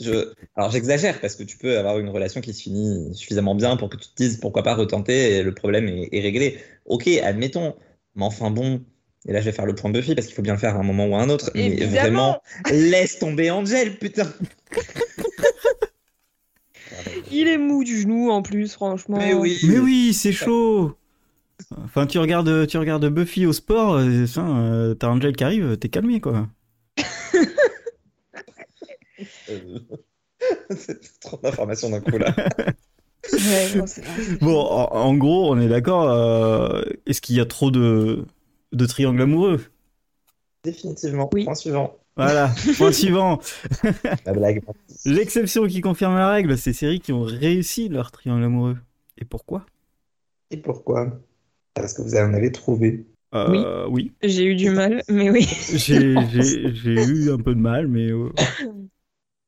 [0.00, 3.76] Je, alors j'exagère parce que tu peux avoir une relation qui se finit suffisamment bien
[3.76, 6.58] pour que tu te dises pourquoi pas retenter et le problème est, est réglé.
[6.86, 7.74] Ok, admettons,
[8.14, 8.82] mais enfin bon.
[9.26, 10.76] Et là, je vais faire le point de Buffy parce qu'il faut bien le faire
[10.76, 11.50] à un moment ou à un autre.
[11.54, 11.90] Mais Évidemment.
[12.00, 14.32] vraiment, laisse tomber Angel, putain.
[17.30, 19.18] Il est mou du genou en plus, franchement.
[19.18, 19.58] Mais oui.
[19.64, 20.96] Mais oui, c'est chaud.
[21.84, 25.88] Enfin, tu regardes, tu regardes Buffy au sport, euh, euh, t'as Angel qui arrive, t'es
[25.88, 26.46] calmé quoi.
[30.70, 32.34] C'est trop d'informations d'un coup là.
[33.32, 33.84] Ouais, non.
[34.40, 36.08] Bon, en, en gros, on est d'accord.
[36.10, 38.24] euh, Est-ce qu'il y a trop de,
[38.72, 39.60] de triangles amoureux
[40.64, 41.30] Définitivement.
[41.32, 41.44] Oui.
[41.44, 41.96] Point suivant.
[42.16, 42.52] Voilà.
[42.76, 43.38] Point suivant.
[44.26, 44.62] La blague.
[45.04, 48.76] L'exception qui confirme la règle, c'est séries qui ont réussi leur triangle amoureux.
[49.18, 49.64] Et pourquoi?
[50.50, 51.20] Et pourquoi?
[51.74, 53.06] Parce que vous en avez trouvé.
[53.34, 54.12] Euh, oui.
[54.22, 55.44] J'ai eu du mal, mais oui.
[55.74, 58.30] J'ai eu un peu de mal, mais euh,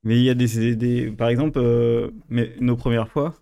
[0.04, 3.34] mais il y a des, des par exemple euh, mais nos premières fois,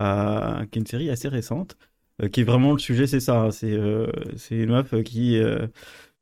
[0.00, 1.76] euh, qui est une série assez récente,
[2.28, 4.06] qui est vraiment le sujet, c'est ça, hein, c'est euh,
[4.50, 5.66] une meuf qui euh,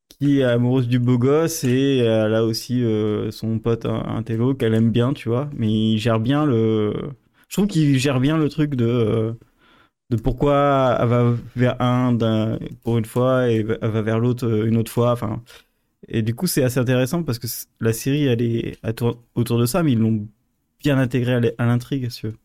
[0.09, 4.23] qui est amoureuse du beau gosse et elle a aussi euh, son pote un, un
[4.55, 6.95] qu'elle aime bien, tu vois, mais il gère bien le,
[7.49, 9.33] je trouve qu'il gère bien le truc de euh,
[10.11, 14.47] de pourquoi elle va vers un d'un- pour une fois et elle va vers l'autre
[14.47, 15.43] euh, une autre fois, enfin.
[16.09, 17.47] Et du coup, c'est assez intéressant parce que
[17.81, 18.79] la série, elle est
[19.37, 20.29] autour de ça, mais ils l'ont
[20.81, 22.37] bien intégré à l'intrigue, si tu veux.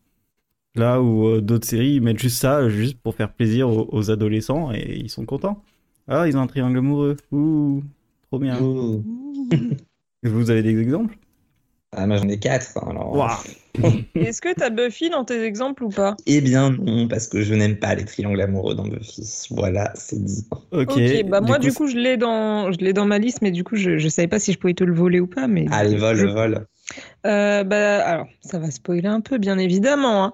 [0.74, 4.10] Là où euh, d'autres séries, ils mettent juste ça, juste pour faire plaisir aux, aux
[4.10, 5.62] adolescents et ils sont contents.
[6.08, 7.16] Ah, ils ont un triangle amoureux.
[7.32, 7.82] Ouh,
[8.28, 8.60] trop bien.
[8.60, 9.04] Ouh.
[10.22, 11.18] Vous avez des exemples?
[11.92, 12.76] Ah, moi j'en ai quatre.
[12.78, 13.44] hein, Alors...
[14.14, 16.16] Est-ce que t'as Buffy dans tes exemples ou pas?
[16.26, 19.22] Eh bien non, parce que je n'aime pas les triangles amoureux dans Buffy.
[19.50, 20.46] Voilà, c'est dit.
[20.70, 20.96] Ok.
[20.96, 23.64] Ok, bah moi du coup je l'ai dans je l'ai dans ma liste, mais du
[23.64, 25.96] coup je, je savais pas si je pouvais te le voler ou pas, mais Allez,
[25.98, 26.66] vol, je- vol.
[27.26, 30.32] Euh, bah alors ça va spoiler un peu bien évidemment, hein.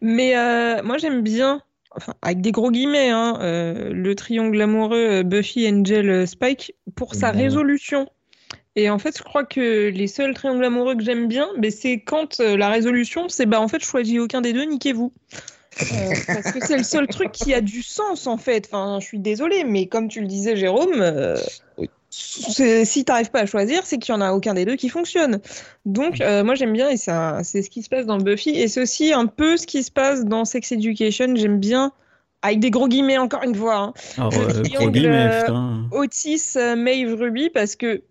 [0.00, 1.62] mais euh, moi j'aime bien,
[1.96, 7.30] enfin avec des gros guillemets, hein, euh, le triangle amoureux Buffy, Angel, Spike pour sa
[7.30, 8.08] résolution.
[8.78, 11.98] Et en fait, je crois que les seuls triangles amoureux que j'aime bien, ben, c'est
[11.98, 15.12] quand euh, la résolution, c'est bah en fait, je choisis aucun des deux, niquez-vous.
[15.82, 18.68] Euh, parce que c'est le seul truc qui a du sens en fait.
[18.70, 21.36] Enfin, je suis désolée, mais comme tu le disais, Jérôme, euh,
[21.76, 21.90] Oui.
[22.84, 25.40] Si t'arrives pas à choisir, c'est qu'il y en a aucun des deux qui fonctionne.
[25.84, 28.82] Donc, euh, moi j'aime bien et c'est ce qui se passe dans Buffy et c'est
[28.82, 31.34] aussi un peu ce qui se passe dans Sex Education.
[31.36, 31.92] J'aime bien,
[32.42, 35.88] avec des gros guillemets encore une fois, hein, Alors, le euh, gros triangle, guillemets, putain.
[35.92, 38.02] Otis, euh, Maeve, Ruby, parce que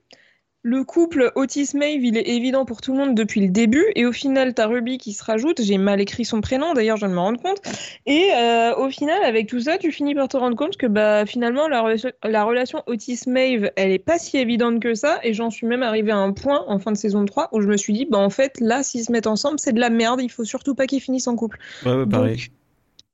[0.68, 4.12] le couple Otis-Maeve, il est évident pour tout le monde depuis le début, et au
[4.12, 7.14] final, t'as Ruby qui se rajoute, j'ai mal écrit son prénom, d'ailleurs, je viens de
[7.14, 7.62] me rendre compte,
[8.06, 11.26] et euh, au final, avec tout ça, tu finis par te rendre compte que bah,
[11.26, 15.50] finalement, la, relation- la relation Otis-Maeve, elle est pas si évidente que ça, et j'en
[15.50, 17.94] suis même arrivé à un point, en fin de saison 3, où je me suis
[17.94, 20.44] dit, bah en fait, là, s'ils se mettent ensemble, c'est de la merde, il faut
[20.44, 21.60] surtout pas qu'ils finissent en couple.
[21.86, 22.36] Ouais, ouais, pareil.
[22.36, 22.50] Donc,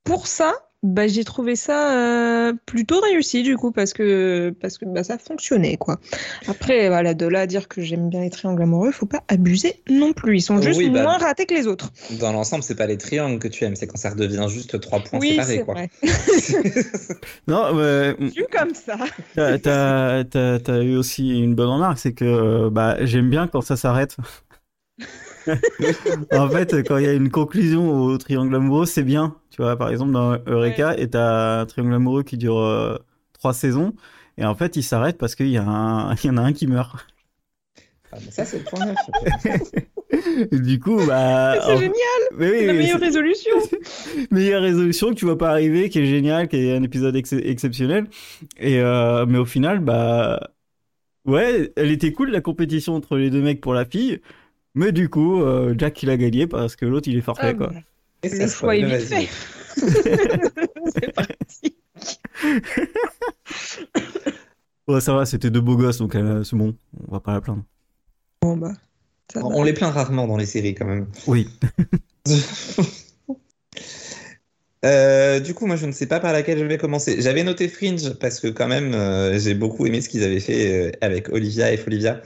[0.02, 0.54] pour ça,
[0.84, 5.16] bah, j'ai trouvé ça euh, plutôt réussi du coup parce que parce que bah, ça
[5.16, 5.98] fonctionnait quoi.
[6.46, 9.82] Après voilà de là à dire que j'aime bien les triangles amoureux, faut pas abuser
[9.88, 10.36] non plus.
[10.36, 11.90] Ils sont juste Oui, bah, moins ratés que les autres.
[12.20, 15.00] Dans l'ensemble, c'est pas les triangles que tu aimes, c'est quand ça redevient juste trois
[15.00, 15.62] points oui, séparés.
[15.64, 15.74] Quoi.
[15.74, 15.90] vrai.
[17.48, 18.98] Non, ouais, Vu comme ça.
[19.34, 23.62] T'as, t'as, t'as- t'as eu aussi une bonne remarque, c'est que bah, j'aime bien quand
[23.62, 24.16] ça s'arrête.
[26.32, 29.36] en fait, quand il y a une conclusion au triangle amoureux, c'est bien.
[29.50, 32.96] Tu vois, par exemple, dans Eureka, et t'as un triangle amoureux qui dure euh,
[33.32, 33.94] trois saisons,
[34.38, 36.14] et en fait, il s'arrête parce qu'il y, a un...
[36.24, 37.06] il y en a un qui meurt.
[38.12, 38.94] Ah, mais ça, c'est le point
[40.52, 41.56] du coup, bah.
[41.60, 41.94] C'est en- génial,
[42.36, 43.50] Mais oui, c'est la mais meilleure résolution.
[44.30, 47.32] meilleure résolution que tu vois pas arriver, qui est génial, qui est un épisode ex-
[47.32, 48.06] exceptionnel.
[48.58, 50.50] Et euh, mais au final, bah
[51.26, 54.20] ouais, elle était cool la compétition entre les deux mecs pour la fille.
[54.74, 57.54] Mais du coup, euh, Jack il a gagné parce que l'autre il est forfait Ah,
[57.54, 57.72] quoi.
[58.22, 59.28] Et le choix est vite fait.
[60.94, 61.76] c'est parti.
[64.86, 66.74] Ouais, ça va, c'était deux beaux gosses donc euh, c'est bon,
[67.08, 67.64] on va pas la plaindre.
[68.42, 68.72] Bon bah.
[69.32, 69.46] Ça va.
[69.46, 71.06] On les plaint rarement dans les séries quand même.
[71.26, 71.48] Oui.
[74.84, 77.20] Euh, du coup, moi, je ne sais pas par laquelle je vais commencer.
[77.20, 80.88] J'avais noté Fringe parce que quand même, euh, j'ai beaucoup aimé ce qu'ils avaient fait
[80.88, 82.20] euh, avec Olivia et Folivia,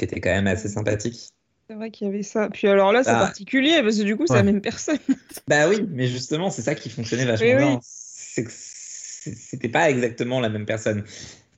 [0.00, 1.28] qui était quand même assez sympathique.
[1.68, 2.48] C'est vrai qu'il y avait ça.
[2.50, 3.20] Puis alors là, c'est Ah.
[3.26, 4.98] particulier parce que du coup, c'est la même personne.
[5.48, 7.80] Bah oui, mais justement, c'est ça qui fonctionnait vachement Oui, bien.
[7.82, 11.04] C'était pas exactement la même personne.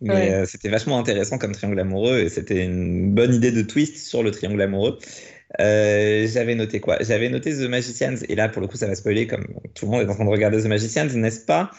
[0.00, 0.32] Mais Ouais.
[0.32, 4.22] euh, c'était vachement intéressant comme triangle amoureux et c'était une bonne idée de twist sur
[4.22, 4.98] le triangle amoureux.
[5.60, 6.98] Euh, j'avais noté quoi?
[7.00, 9.92] J'avais noté The Magicians et là pour le coup ça va spoiler comme tout le
[9.92, 11.70] monde est en train de regarder The Magicians, n'est-ce pas?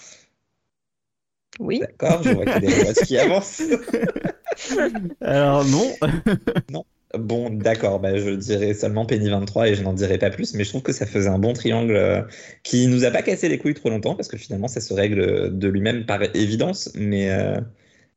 [1.60, 1.80] Oui.
[1.80, 3.62] D'accord, je vois qu'il y a des qui avancent.
[5.22, 5.66] Alors
[6.72, 6.86] non.
[7.18, 10.64] Bon, d'accord, bah, je dirais seulement Penny 23 et je n'en dirai pas plus, mais
[10.64, 12.24] je trouve que ça faisait un bon triangle euh,
[12.64, 15.56] qui nous a pas cassé les couilles trop longtemps parce que finalement ça se règle
[15.56, 17.60] de lui-même par évidence, mais, euh,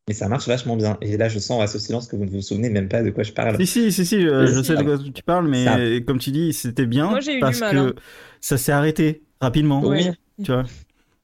[0.09, 0.97] mais ça marche vachement bien.
[1.03, 3.11] Et là, je sens à ce silence que vous ne vous souvenez même pas de
[3.11, 3.59] quoi je parle.
[3.59, 5.77] Si, si, si, si, euh, je si, sais de quoi tu parles, mais Ça.
[6.07, 7.95] comme tu dis, c'était bien Moi, j'ai eu du parce mal, que hein.
[8.41, 9.83] ça s'est arrêté rapidement.
[9.85, 10.09] Oui.
[10.43, 10.65] Tu vois.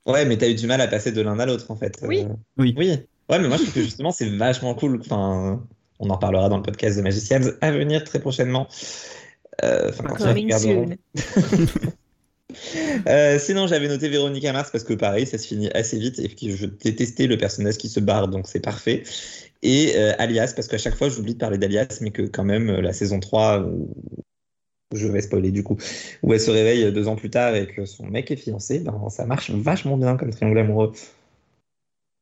[0.06, 1.98] Ouais, mais t'as eu du mal à passer de l'un à l'autre en fait.
[2.02, 2.24] Oui.
[2.24, 2.74] Euh, Oui.
[2.76, 2.98] Oui.
[3.28, 5.00] Ouais, mais moi je trouve que justement c'est vachement cool.
[5.00, 5.62] Enfin,
[5.98, 8.68] on en parlera dans le podcast de Magicians à venir très prochainement.
[9.62, 9.90] Euh.
[13.08, 16.28] Euh, sinon, j'avais noté Véronica Mars parce que pareil, ça se finit assez vite et
[16.28, 19.04] puis je détestais le personnage qui se barre, donc c'est parfait.
[19.62, 22.70] Et euh, Alias, parce qu'à chaque fois j'oublie de parler d'Alias, mais que quand même
[22.70, 24.22] la saison 3, où, où
[24.94, 25.76] je vais spoiler du coup,
[26.22, 29.08] où elle se réveille deux ans plus tard et que son mec est fiancé, ben,
[29.10, 30.92] ça marche vachement bien comme triangle amoureux.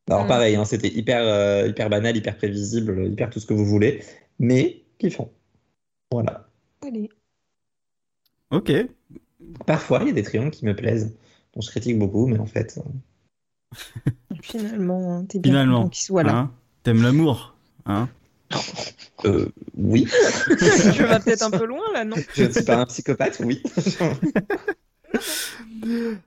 [0.08, 0.28] Alors Mm.
[0.28, 4.02] pareil, hein, c'était hyper, euh, hyper banal, hyper prévisible, hyper tout ce que vous voulez,
[4.38, 5.30] mais kiffant.
[6.10, 6.48] Voilà.
[6.82, 7.08] Allez.
[8.50, 8.72] Ok.
[9.66, 11.14] Parfois, il y a des triangles qui me plaisent,
[11.54, 12.78] dont je critique beaucoup, mais en fait...
[12.78, 13.76] euh,
[14.42, 15.78] Finalement, hein, t'es bien Finalement.
[15.82, 16.36] content qu'il soit là.
[16.36, 16.50] Hein
[16.82, 17.54] T'aimes l'amour.
[17.86, 18.08] Hein
[19.24, 20.06] euh, oui.
[20.94, 22.16] tu vas peut-être un peu loin là, non?
[22.34, 23.62] Je ne suis pas un psychopathe, oui.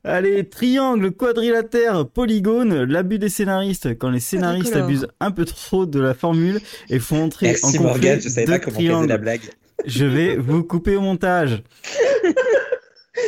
[0.04, 3.98] Allez, triangle, quadrilatère, polygone, l'abus des scénaristes.
[3.98, 6.60] Quand les scénaristes abusent un peu trop de la formule
[6.90, 9.42] et font entrer en Merci conflit Morgane, je savais deux pas comment la blague.
[9.86, 11.64] je vais vous couper au montage.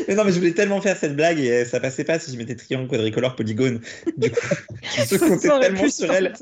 [0.07, 2.37] Mais non, mais je voulais tellement faire cette blague et ça passait pas si je
[2.37, 3.79] mettais triangle, quadricolore, polygone.
[4.17, 4.39] Du coup,
[4.83, 6.33] je comptais Ça aurait tellement sur elle.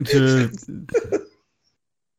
[0.00, 0.48] Je...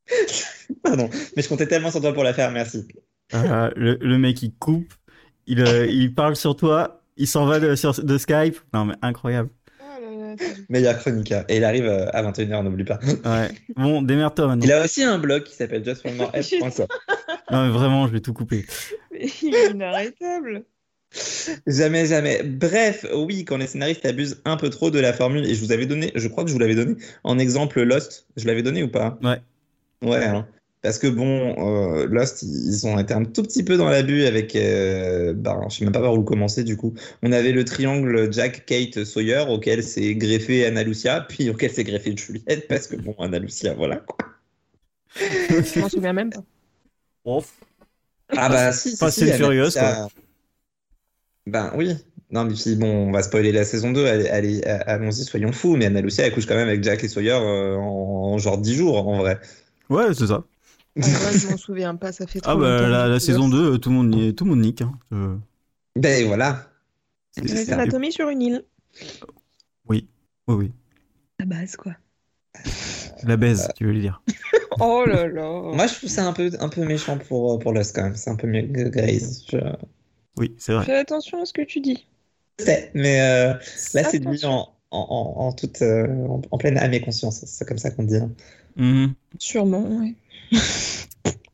[0.84, 2.88] Pardon, mais je comptais tellement sur toi pour la faire, merci.
[3.34, 4.94] Ah, le, le mec il coupe,
[5.48, 8.58] il, euh, il parle sur toi, il s'en va de, sur, de Skype.
[8.74, 9.50] Non mais incroyable.
[9.82, 10.36] Oh
[10.70, 11.34] Meilleure chronique.
[11.50, 13.00] Et il arrive euh, à 21h, n'oublie pas.
[13.04, 13.50] Ouais.
[13.76, 14.66] Bon, démerde-toi maintenant.
[14.66, 16.88] Il a aussi un blog qui s'appelle justformorf.com.
[17.52, 18.66] Non mais vraiment, je vais tout couper.
[19.12, 20.66] Mais il est inarrêtable.
[21.66, 22.44] Jamais, jamais.
[22.44, 25.72] Bref, oui, quand les scénaristes abusent un peu trop de la formule, et je vous
[25.72, 28.84] avais donné, je crois que je vous l'avais donné en exemple Lost, je l'avais donné
[28.84, 29.18] ou pas?
[29.24, 29.40] Ouais.
[30.06, 30.48] Ouais, hein.
[30.82, 34.56] Parce que bon, euh, Lost, ils ont été un tout petit peu dans l'abus avec,
[34.56, 36.94] euh, ben, je sais même pas par où commencer du coup.
[37.24, 41.84] On avait le triangle Jack, Kate, Sawyer, auquel s'est greffé Anna Lucia, puis auquel s'est
[41.84, 43.96] greffé Juliette, parce que bon, Anna Lucia, voilà.
[43.98, 44.18] quoi.
[45.16, 46.44] Je m'en souviens même pas.
[48.30, 50.08] Ah bah si, si, Fast si, Furious, Lucia-
[51.48, 51.96] Ben oui.
[52.32, 55.78] Non, mais puis bon, on va spoiler la saison 2, allez, allez, allons-y, soyons fous,
[55.78, 58.58] mais Anna Lucia, elle couche quand même avec Jack et Sawyer euh, en, en genre
[58.58, 59.40] 10 jours, en vrai.
[59.90, 60.44] Ouais, c'est ça.
[60.98, 63.48] En vrai, je m'en souviens pas, ça fait trop Ah bah longtemps la, je saison
[63.50, 63.60] bosse.
[63.60, 64.82] 2, tout le monde, y- tout le monde nique.
[64.82, 64.94] Hein.
[65.14, 65.38] Euh,
[65.96, 66.70] Ben voilà.
[67.32, 68.66] c'est- Anatomy sur une île.
[69.88, 70.08] Oui,
[70.48, 70.72] oui.
[71.40, 71.94] La base, quoi.
[73.24, 74.22] La baise, tu veux le dire.
[74.82, 75.62] Oh là là.
[75.74, 78.16] Moi, je trouve ça un peu, un peu méchant pour, pour Lost quand même.
[78.16, 79.46] C'est un peu mieux que Grace.
[79.50, 79.58] Je
[80.38, 80.86] Oui, c'est vrai.
[80.86, 82.06] Fais attention à ce que tu dis.
[82.60, 83.54] sais, mais euh,
[83.94, 84.50] là, c'est Attention.
[84.52, 87.42] en, en, toute, euh, en, en pleine âme et conscience.
[87.46, 88.18] C'est comme ça qu'on dit.
[88.18, 88.30] hein.
[88.78, 89.14] Mhm.
[89.40, 90.14] Sûrement, ouais.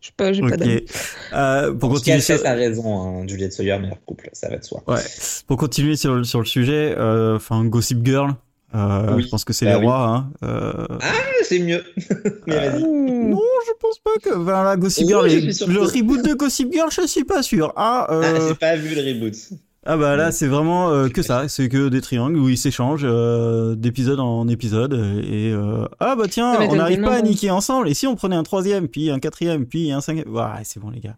[0.02, 0.58] Je sais pas, j'ai pas Ok.
[0.58, 0.86] d'amis.
[1.34, 2.40] Euh, pour En tout cas, continuer sur...
[2.40, 4.82] sa raison, hein, Juliette Sawyer, meilleur couple, ça va de soi.
[4.88, 5.00] Ouais.
[5.48, 8.34] Pour continuer sur, le- sur le sujet, euh, enfin Gossip Girl,
[8.74, 9.24] euh, Oui.
[9.24, 9.86] je pense que c'est Bah les oui.
[9.86, 10.08] rois.
[10.08, 10.32] Hein.
[10.44, 11.84] Euh, Ah, c'est mieux.
[12.48, 12.80] mais Euh.
[12.80, 13.30] Ouh.
[13.30, 14.36] Non, je pense pas que.
[14.36, 17.72] Enfin, là, Gossip Oui, Girl, les- le reboot de Gossip Girl, je suis pas sûr.
[17.76, 19.36] Ah, euh, Ah, j'ai pas vu le reboot.
[19.86, 21.48] Ah bah là, c'est vraiment euh, que ça.
[21.48, 24.94] C'est que des triangles où ils s'échangent euh, d'épisode en épisode.
[24.94, 27.90] Et euh, ah bah tiens, on n'arrive pas à niquer ensemble.
[27.90, 30.30] Et si on prenait un troisième, puis un quatrième, puis un cinquième?
[30.30, 31.18] Ouais, c'est bon, les gars.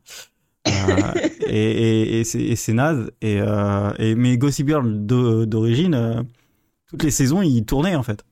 [0.67, 0.71] Euh,
[1.47, 3.11] et et, et c'est et c'est naze.
[3.21, 6.21] Et, euh, et, mais Gossip Girl d'o- d'origine, euh,
[6.89, 8.23] toutes les saisons, ils tournaient en fait.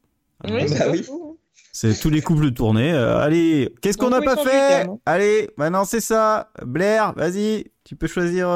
[0.46, 1.04] Oui, Euh, c'est Bah oui.
[1.04, 1.40] faux.
[1.74, 2.94] c'est tous les couples tournés.
[2.94, 4.86] Euh, allez, qu'est-ce qu'on n'a oui, pas fait?
[4.86, 6.52] non Allez, maintenant c'est ça.
[6.66, 8.48] Blair, vas-y, tu peux choisir.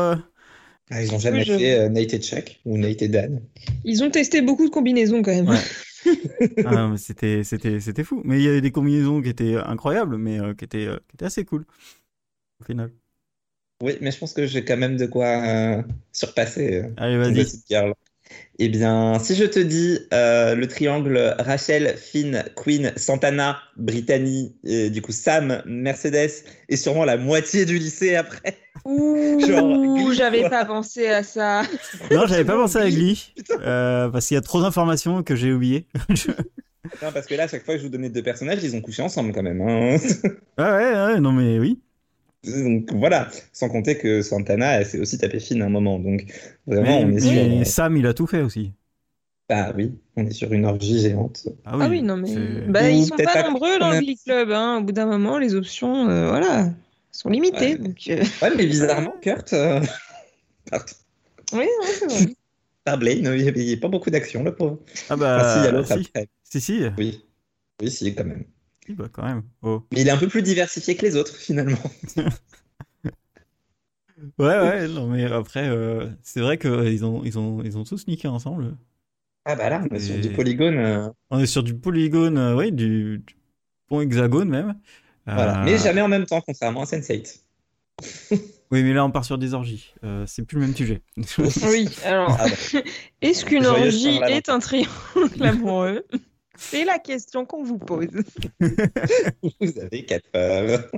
[0.92, 3.42] Ah, ils ont jamais Oui, je- fait euh, Nate et Chuck ou Nate et Dan?
[3.84, 5.50] Ils ont testé beaucoup de combinaisons quand même.
[5.50, 5.68] Ouais.
[6.64, 8.22] Ah, non, mais c'était, c'était, c'était fou.
[8.26, 11.16] Mais il y avait des combinaisons qui étaient incroyables, mais euh, qui, étaient, euh, qui
[11.16, 11.66] étaient assez cool.
[12.62, 12.94] Au final.
[13.82, 16.84] Oui, mais je pense que j'ai quand même de quoi euh, surpasser.
[16.98, 17.52] Allez, vas-y.
[18.58, 24.90] Eh bien, si je te dis euh, le triangle Rachel, Finn, Queen, Santana, Brittany, et
[24.90, 26.32] du coup Sam, Mercedes,
[26.70, 28.58] et sûrement la moitié du lycée après.
[28.86, 31.64] Ouh, j'avais pas pensé à ça.
[32.12, 33.34] Non, j'avais pas pensé à Glee.
[33.62, 35.88] euh, parce qu'il y a trop d'informations que j'ai oubliées.
[37.02, 38.80] Non, parce que là, à chaque fois que je vous donnais deux personnages, ils ont
[38.82, 39.60] couché ensemble quand même.
[39.60, 39.98] hein.
[40.58, 41.82] ah ouais, ouais, non mais oui.
[42.46, 46.00] Donc voilà, sans compter que Santana, elle s'est aussi tapée Finn à un moment.
[46.00, 46.26] Donc
[46.68, 47.32] vraiment, on est sur.
[47.32, 48.74] mais Sam, il a tout fait aussi.
[49.48, 51.48] Bah oui, on est sur une orgie géante.
[51.66, 54.52] Ah oui, non mais bah, ils sont pas nombreux dans le a- Glee Club.
[54.52, 54.78] Hein.
[54.80, 56.70] Au bout d'un moment, les options, euh, voilà,
[57.12, 57.74] sont limitées.
[57.74, 57.78] Ouais.
[57.78, 59.82] Donc, euh, Ouais, mais bizarrement, Kurt, euh,
[60.72, 60.86] pardon,
[61.54, 62.36] Oui, ouais, c'est vrai.
[62.84, 64.80] par Blaine, il n'y avait pas beaucoup d'action, le pauvre.
[65.10, 65.94] Ah bah, Ah si, il y a l'autre si.
[65.94, 66.28] après.
[66.44, 67.26] si, si, Oui.
[67.82, 68.46] Oui, si, quand même.
[68.90, 69.44] Bah, quand même.
[69.62, 69.84] Oh.
[69.92, 71.78] Mais il est un peu plus diversifié que les autres, finalement.
[74.40, 78.08] Ouais, ouais, non, mais après, euh, c'est vrai qu'ils ont, ils ont, ils ont tous
[78.08, 78.78] niqué ensemble.
[79.44, 80.78] Ah bah là, on est sur du polygone.
[80.78, 83.36] euh, On est sur du polygone, euh, oui, du, du
[83.88, 84.76] pont hexagone même.
[85.26, 85.64] Voilà.
[85.66, 87.42] Mais jamais en même temps, contrairement à Sense8.
[88.72, 89.94] Oui, mais là, on part sur des orgies.
[90.04, 91.02] Euh, c'est plus le même sujet.
[91.64, 92.80] Oui, alors, Ah bah,
[93.22, 94.90] est-ce qu'une orgie est un triangle
[95.42, 96.04] amoureux?
[96.58, 98.08] C'est la question qu'on vous pose.
[98.62, 100.90] vous avez quatre peurs.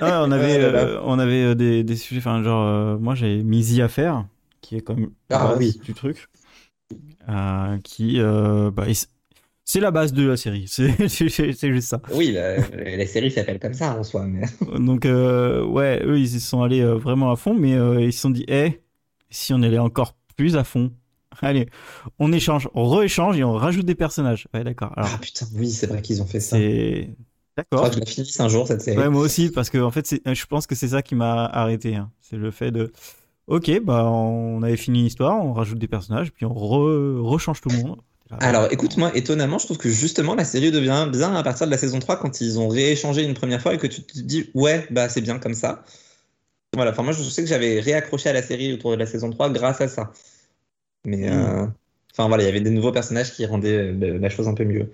[0.00, 0.78] Ah, on avait, là.
[0.78, 4.26] euh, on avait euh, des, des sujets, enfin, genre, euh, moi, j'avais Missy à faire,
[4.60, 5.80] qui est comme la Ah base oui.
[5.84, 6.28] du truc.
[7.28, 8.86] Euh, qui, euh, bah,
[9.64, 10.68] c'est la base de la série.
[10.68, 11.08] C'est
[11.72, 12.00] juste ça.
[12.12, 14.26] Oui, la, la série s'appelle comme ça en soi.
[14.26, 14.42] Mais...
[14.78, 18.12] Donc, euh, ouais, eux, ils y sont allés euh, vraiment à fond, mais euh, ils
[18.12, 18.82] se sont dit, eh,
[19.30, 20.92] si on allait encore plus à fond,
[21.42, 21.68] allez,
[22.18, 24.48] on échange, on rééchange et on rajoute des personnages.
[24.54, 24.92] Ouais, d'accord.
[24.96, 26.58] Alors, Ah putain, oui, c'est vrai qu'ils ont fait ça.
[26.60, 27.16] c'est.
[27.72, 27.90] Je crois D'accord.
[27.90, 28.98] que je finisse un jour cette série.
[28.98, 31.46] Ouais, moi aussi, parce que en fait, c'est- je pense que c'est ça qui m'a
[31.46, 31.96] arrêté.
[31.96, 32.12] hein.
[32.20, 32.92] C'est le fait de,
[33.48, 37.70] ok, bah, on avait fini l'histoire, on rajoute des personnages, puis on re- rechange tout
[37.70, 38.02] le monde.
[38.40, 41.70] Alors écoute, moi, étonnamment, je trouve que justement la série devient bien à partir de
[41.70, 44.50] la saison 3 quand ils ont rééchangé une première fois et que tu te dis,
[44.54, 45.84] ouais, bah c'est bien comme ça.
[46.74, 49.30] Voilà, enfin moi je sais que j'avais réaccroché à la série autour de la saison
[49.30, 50.12] 3 grâce à ça.
[51.04, 51.66] Mais euh,
[52.12, 54.64] enfin voilà, il y avait des nouveaux personnages qui rendaient euh, la chose un peu
[54.64, 54.90] mieux.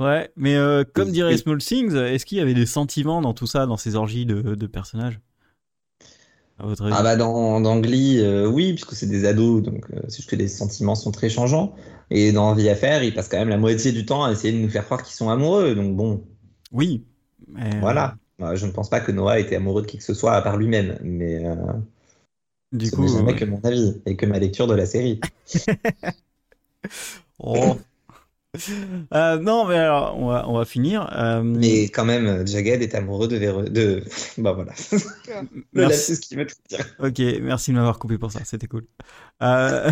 [0.00, 3.46] Ouais, mais euh, comme dirait Small Things, est-ce qu'il y avait des sentiments dans tout
[3.46, 5.20] ça, dans ces orgies de, de personnages?
[6.58, 6.94] À votre avis?
[6.96, 10.30] Ah bah dans, dans Glee, euh, oui, puisque c'est des ados, donc euh, c'est juste
[10.30, 11.74] que les sentiments sont très changeants.
[12.10, 14.52] Et dans Vie à faire, ils passent quand même la moitié du temps à essayer
[14.52, 15.74] de nous faire croire qu'ils sont amoureux.
[15.74, 16.24] Donc bon,
[16.72, 17.04] Oui.
[17.48, 18.16] mais, voilà.
[18.54, 20.56] Je ne pense pas que Noah était amoureux de qui que ce soit à part
[20.56, 21.44] lui-même, mais
[22.72, 23.38] Du ce coup, n'est jamais ouais.
[23.38, 25.20] que mon avis et que ma lecture de la série.
[27.38, 27.76] Oh.
[29.14, 31.08] Euh, non, mais alors, on va, on va finir.
[31.16, 34.04] Euh, Mais quand même, Jagged est amoureux de de
[34.38, 34.72] bah voilà.
[34.92, 36.12] Le merci.
[36.12, 36.86] lapsus qui veut tout dire.
[36.98, 38.86] Ok, merci de m'avoir coupé pour ça, c'était cool.
[39.42, 39.90] Euh,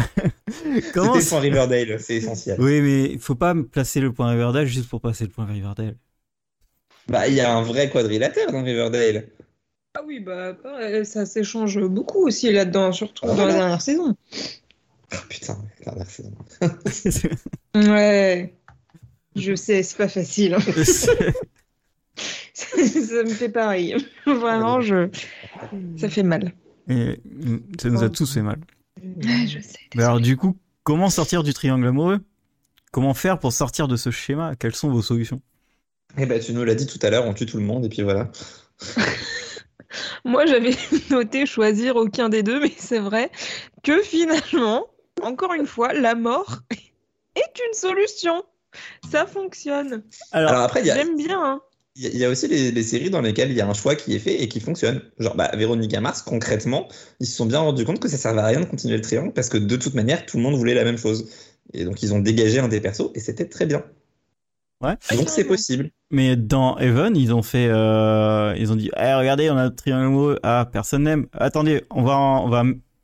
[0.93, 2.61] comment C'était son Riverdale, c'est essentiel.
[2.61, 5.97] Oui, mais il faut pas placer le point Riverdale juste pour passer le point Riverdale.
[7.09, 9.29] Bah il y a un vrai quadrilatère dans Riverdale.
[9.95, 10.57] Ah oui, bah
[11.05, 14.17] ça s'échange beaucoup aussi là-dedans, surtout dans la dernière saison.
[15.13, 16.33] Oh, putain, dernière saison.
[17.75, 18.55] Ouais,
[19.35, 20.55] je sais, c'est pas facile.
[20.55, 20.61] hein.
[22.55, 23.97] ça me fait pareil.
[24.27, 25.09] Vraiment, je...
[25.97, 26.53] ça fait mal.
[26.89, 28.61] Et, mm, ça nous a tous fait mal.
[29.03, 29.79] Ouais, je sais.
[29.97, 32.21] Mais alors, du coup, comment sortir du triangle amoureux?
[32.93, 34.55] Comment faire pour sortir de ce schéma?
[34.57, 35.41] Quelles sont vos solutions?
[36.19, 37.89] Eh ben tu nous l'as dit tout à l'heure, on tue tout le monde et
[37.89, 38.31] puis voilà.
[40.25, 40.73] Moi, j'avais
[41.11, 43.31] noté choisir aucun des deux, mais c'est vrai
[43.83, 44.87] que finalement,
[45.23, 46.59] encore une fois, la mort
[47.37, 48.45] est une solution.
[49.11, 50.05] Ça fonctionne.
[50.33, 51.43] Alors, Alors après, il y a, J'aime bien.
[51.43, 51.61] hein.
[51.97, 53.69] il y a- il y a aussi les, les séries dans lesquelles il y a
[53.69, 55.03] un choix qui est fait et qui fonctionne.
[55.19, 56.89] Genre bah, Véronica Mars, concrètement,
[57.19, 59.33] ils se sont bien rendus compte que ça servait à rien de continuer le triangle
[59.33, 61.29] parce que de toute manière, tout le monde voulait la même chose.
[61.73, 63.85] Et donc ils ont dégagé un des persos et c'était très bien.
[64.83, 64.95] Ouais.
[65.17, 65.91] Donc c'est possible.
[66.11, 69.71] mais dans Heaven, ils ont fait, euh, ils ont dit, Eh, regardez, on a un
[69.71, 70.39] triangle amoureux.
[70.43, 71.27] Ah, personne n'aime.
[71.35, 72.63] Attendez, on va, en- on va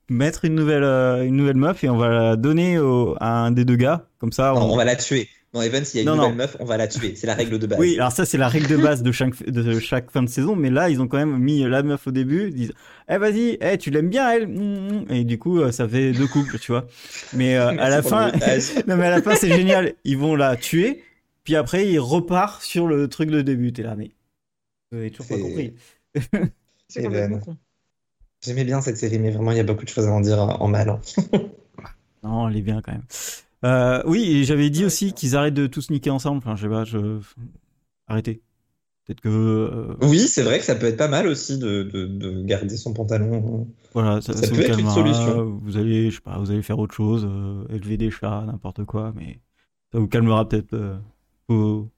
[0.08, 3.50] mettre une nouvelle, euh, une nouvelle meuf et on va la donner au- à un
[3.50, 4.06] des deux gars.
[4.18, 5.28] Comme ça, Non, on, on va la tuer.
[5.52, 6.36] Dans Evan, s'il y a une Non, nouvelle non.
[6.36, 7.14] meuf, on va la tuer.
[7.16, 7.78] C'est la règle de base.
[7.78, 10.54] Oui, alors ça c'est la règle de base de chaque, de chaque fin de saison,
[10.54, 12.72] mais là ils ont quand même mis la meuf au début, ils disent
[13.08, 15.04] Eh vas-y, eh, tu l'aimes bien elle Mm, mm.
[15.14, 16.86] Et du coup euh, ça fait deux couples, tu vois.
[17.32, 18.32] Mais euh, à la fin,
[18.86, 21.02] non mais à la fin c'est génial, ils vont la tuer,
[21.46, 24.10] puis après ils repartent sur le truc de début, t'es là, mais
[24.90, 25.74] vous avez toujours pas compris.
[26.88, 27.42] C'est Et complètement ben.
[27.44, 27.56] con.
[28.44, 30.38] J'aimais bien cette série, mais vraiment, il y a beaucoup de choses à en dire
[30.40, 30.88] en mal.
[30.90, 31.00] hein.
[32.22, 33.04] Non, elle est bien quand même.
[33.64, 36.68] Euh, oui, et j'avais dit aussi qu'ils arrêtent de tous niquer ensemble, enfin je sais
[36.68, 37.20] pas, je...
[38.08, 38.42] Arrêtez.
[39.04, 39.28] Peut-être que...
[39.28, 42.76] euh, Oui, c'est vrai que ça peut être pas mal aussi de, de, de garder
[42.76, 43.68] son pantalon.
[43.94, 45.60] Voilà, ça, peut vous être une solution.
[45.62, 48.84] Vous allez, je sais pas, vous allez faire autre chose, euh, élever des chats, n'importe
[48.84, 49.40] quoi, mais
[49.92, 50.98] ça vous calmera peut-être euh,
[51.48, 51.90] vos,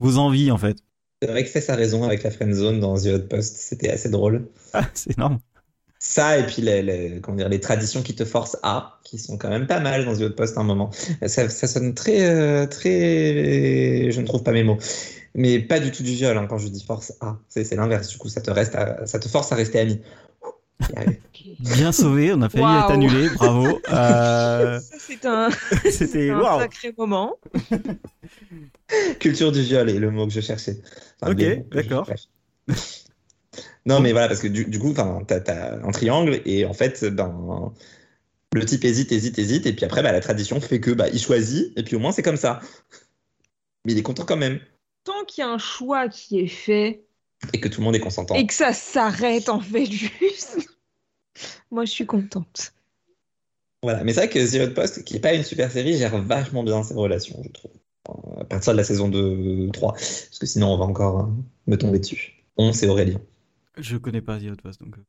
[0.00, 0.78] vos envies en fait.
[1.20, 3.56] C'est vrai que c'est sa raison avec la friend zone dans The Outpost.
[3.56, 4.48] C'était assez drôle.
[4.72, 5.40] Ah, c'est énorme.
[5.98, 9.38] Ça, et puis les, les- comment dire, les traditions qui te forcent à, qui sont
[9.38, 10.90] quand même pas mal dans The Outpost à un moment.
[11.26, 14.10] Ça, ça sonne très, euh, très.
[14.10, 14.76] Je ne trouve pas mes mots.
[15.34, 17.38] Mais pas du tout du viol hein, quand je dis force à.
[17.48, 18.08] C'est c'est l'inverse.
[18.08, 20.00] Du coup, ça te, reste à- ça te force à rester ami.
[21.58, 22.78] Bien sauvé, on a failli Waouh.
[22.78, 23.80] être annulé, bravo.
[23.88, 25.48] Euh, Ça, c'est un,
[25.90, 27.36] C'était un sacré moment.
[29.20, 30.80] Culture du viol est le mot que je cherchais.
[31.22, 32.08] Ok, je- d'accord.
[33.86, 35.04] non, mais voilà, parce que du, du coup, t'as
[35.82, 37.72] un triangle et en fait, ben,
[38.54, 41.18] le type hésite, hésite, hésite, et puis après, bah, la tradition fait que bah, il
[41.20, 42.60] choisit, et puis au moins c'est comme ça.
[43.84, 44.60] Mais il est content quand même,
[45.04, 47.04] Tant qu'il y a un choix qui est fait
[47.52, 48.34] et que tout le monde est consentant.
[48.34, 50.68] et que ça s'arrête en fait juste,
[51.70, 52.72] moi je suis contente.
[53.82, 56.62] Voilà, mais c'est vrai que Zero Post, qui est pas une super série, gère vachement
[56.64, 57.72] bien ses relations, je trouve.
[58.08, 61.26] Euh, À partir de la saison 2, 3, parce que sinon on va encore euh,
[61.66, 62.44] me tomber dessus.
[62.56, 63.20] On, c'est Aurélien.
[63.76, 64.96] Je connais pas The Outpost, donc.
[64.98, 65.02] euh,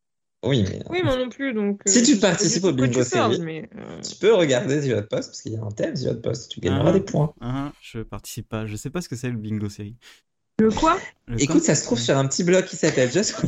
[0.44, 1.54] Oui, mais Oui, moi non plus.
[1.54, 3.40] Donc, Si tu participes au bingo série.
[3.40, 6.52] mais, euh, tu peux regarder Zero Post, parce qu'il y a un thème Zero Post,
[6.52, 6.94] tu gagneras Ah.
[6.94, 7.34] des points.
[7.42, 8.66] hein, je participe pas.
[8.68, 9.96] Je sais pas ce que c'est le bingo série.
[10.60, 10.98] Le quoi
[11.28, 13.36] Le Écoute, ça se trouve sur un petit blog qui s'appelle Just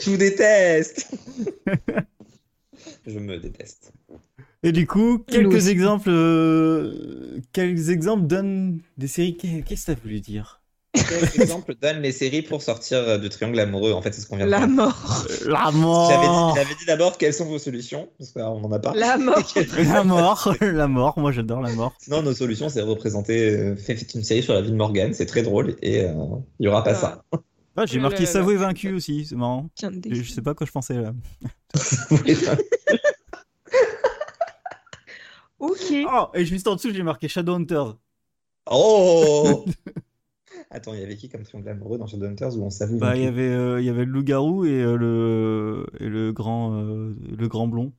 [0.00, 1.10] Je vous déteste.
[3.06, 3.92] Je me déteste.
[4.62, 9.36] Et du coup, quelques exemples, euh, quelques exemples donnent des séries.
[9.36, 10.57] Qu'est- Qu'est-ce que ça voulu dire?
[10.94, 14.36] Quel exemple donne les séries pour sortir du triangle amoureux En fait, c'est ce qu'on
[14.36, 15.26] vient de La mort.
[15.46, 16.54] La mort.
[16.56, 18.94] j'avais dit d'abord quelles sont vos solutions, parce qu'on n'en a pas.
[18.94, 19.42] La mort.
[19.76, 21.18] La mort, la mort.
[21.18, 21.92] Moi, j'adore la mort.
[21.98, 25.12] Sinon, nos solutions, c'est représenter, euh, fait, fait une série sur la vie de Morgane,
[25.14, 26.12] c'est très drôle, et euh,
[26.58, 27.22] il y aura pas ça.
[27.76, 28.26] Ah, j'ai Oh marqué.
[28.26, 29.26] Savoie vaincu aussi.
[29.26, 29.68] C'est marrant.
[29.80, 31.12] Je je sais pas à quoi je pensais là.
[35.58, 35.92] Ok.
[36.08, 37.96] Oh, et juste en dessous, j'ai marqué Shadowhunters.
[38.70, 39.64] oh
[40.70, 43.22] Attends, il y avait qui comme triangle amoureux dans Shadowhunters où on s'avoue Bah, il
[43.22, 46.74] y vaincu avait, euh, il y avait le loup-garou et euh, le et le grand,
[46.82, 47.92] euh, le grand blond.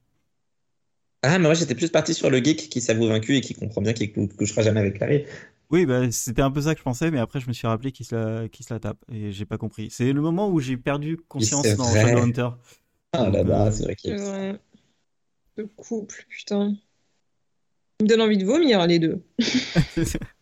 [1.22, 3.82] Ah, mais moi j'étais plus parti sur le geek qui s'avoue vaincu et qui comprend
[3.82, 5.26] bien qu'il cou- couchera jamais avec Larry.
[5.72, 7.92] Oui, bah, c'était un peu ça que je pensais, mais après, je me suis rappelé
[7.92, 9.90] qu'il se la, qu'il se la tape et j'ai pas compris.
[9.92, 11.96] C'est le moment où j'ai perdu conscience dans vrai.
[11.96, 12.50] Shadowhunter.
[13.14, 14.60] Ah là-bas, c'est vrai qu'il y C'est a vrai.
[15.58, 16.76] Le couple, putain.
[18.02, 19.24] Il me donne envie de vomir, les deux.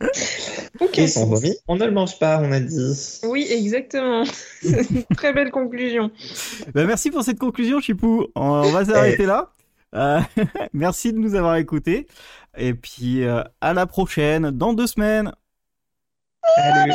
[0.82, 0.98] Ok.
[0.98, 1.56] Ils sont vomis.
[1.68, 3.20] On ne le mange pas, on a dit.
[3.24, 4.24] Oui, exactement.
[4.62, 6.10] C'est une très belle conclusion.
[6.74, 8.26] Bah, merci pour cette conclusion, Chipou.
[8.34, 9.50] On, on va s'arrêter là.
[9.94, 10.20] Euh,
[10.72, 12.06] merci de nous avoir écoutés.
[12.56, 15.32] Et puis, euh, à la prochaine, dans deux semaines.
[16.56, 16.92] Salut.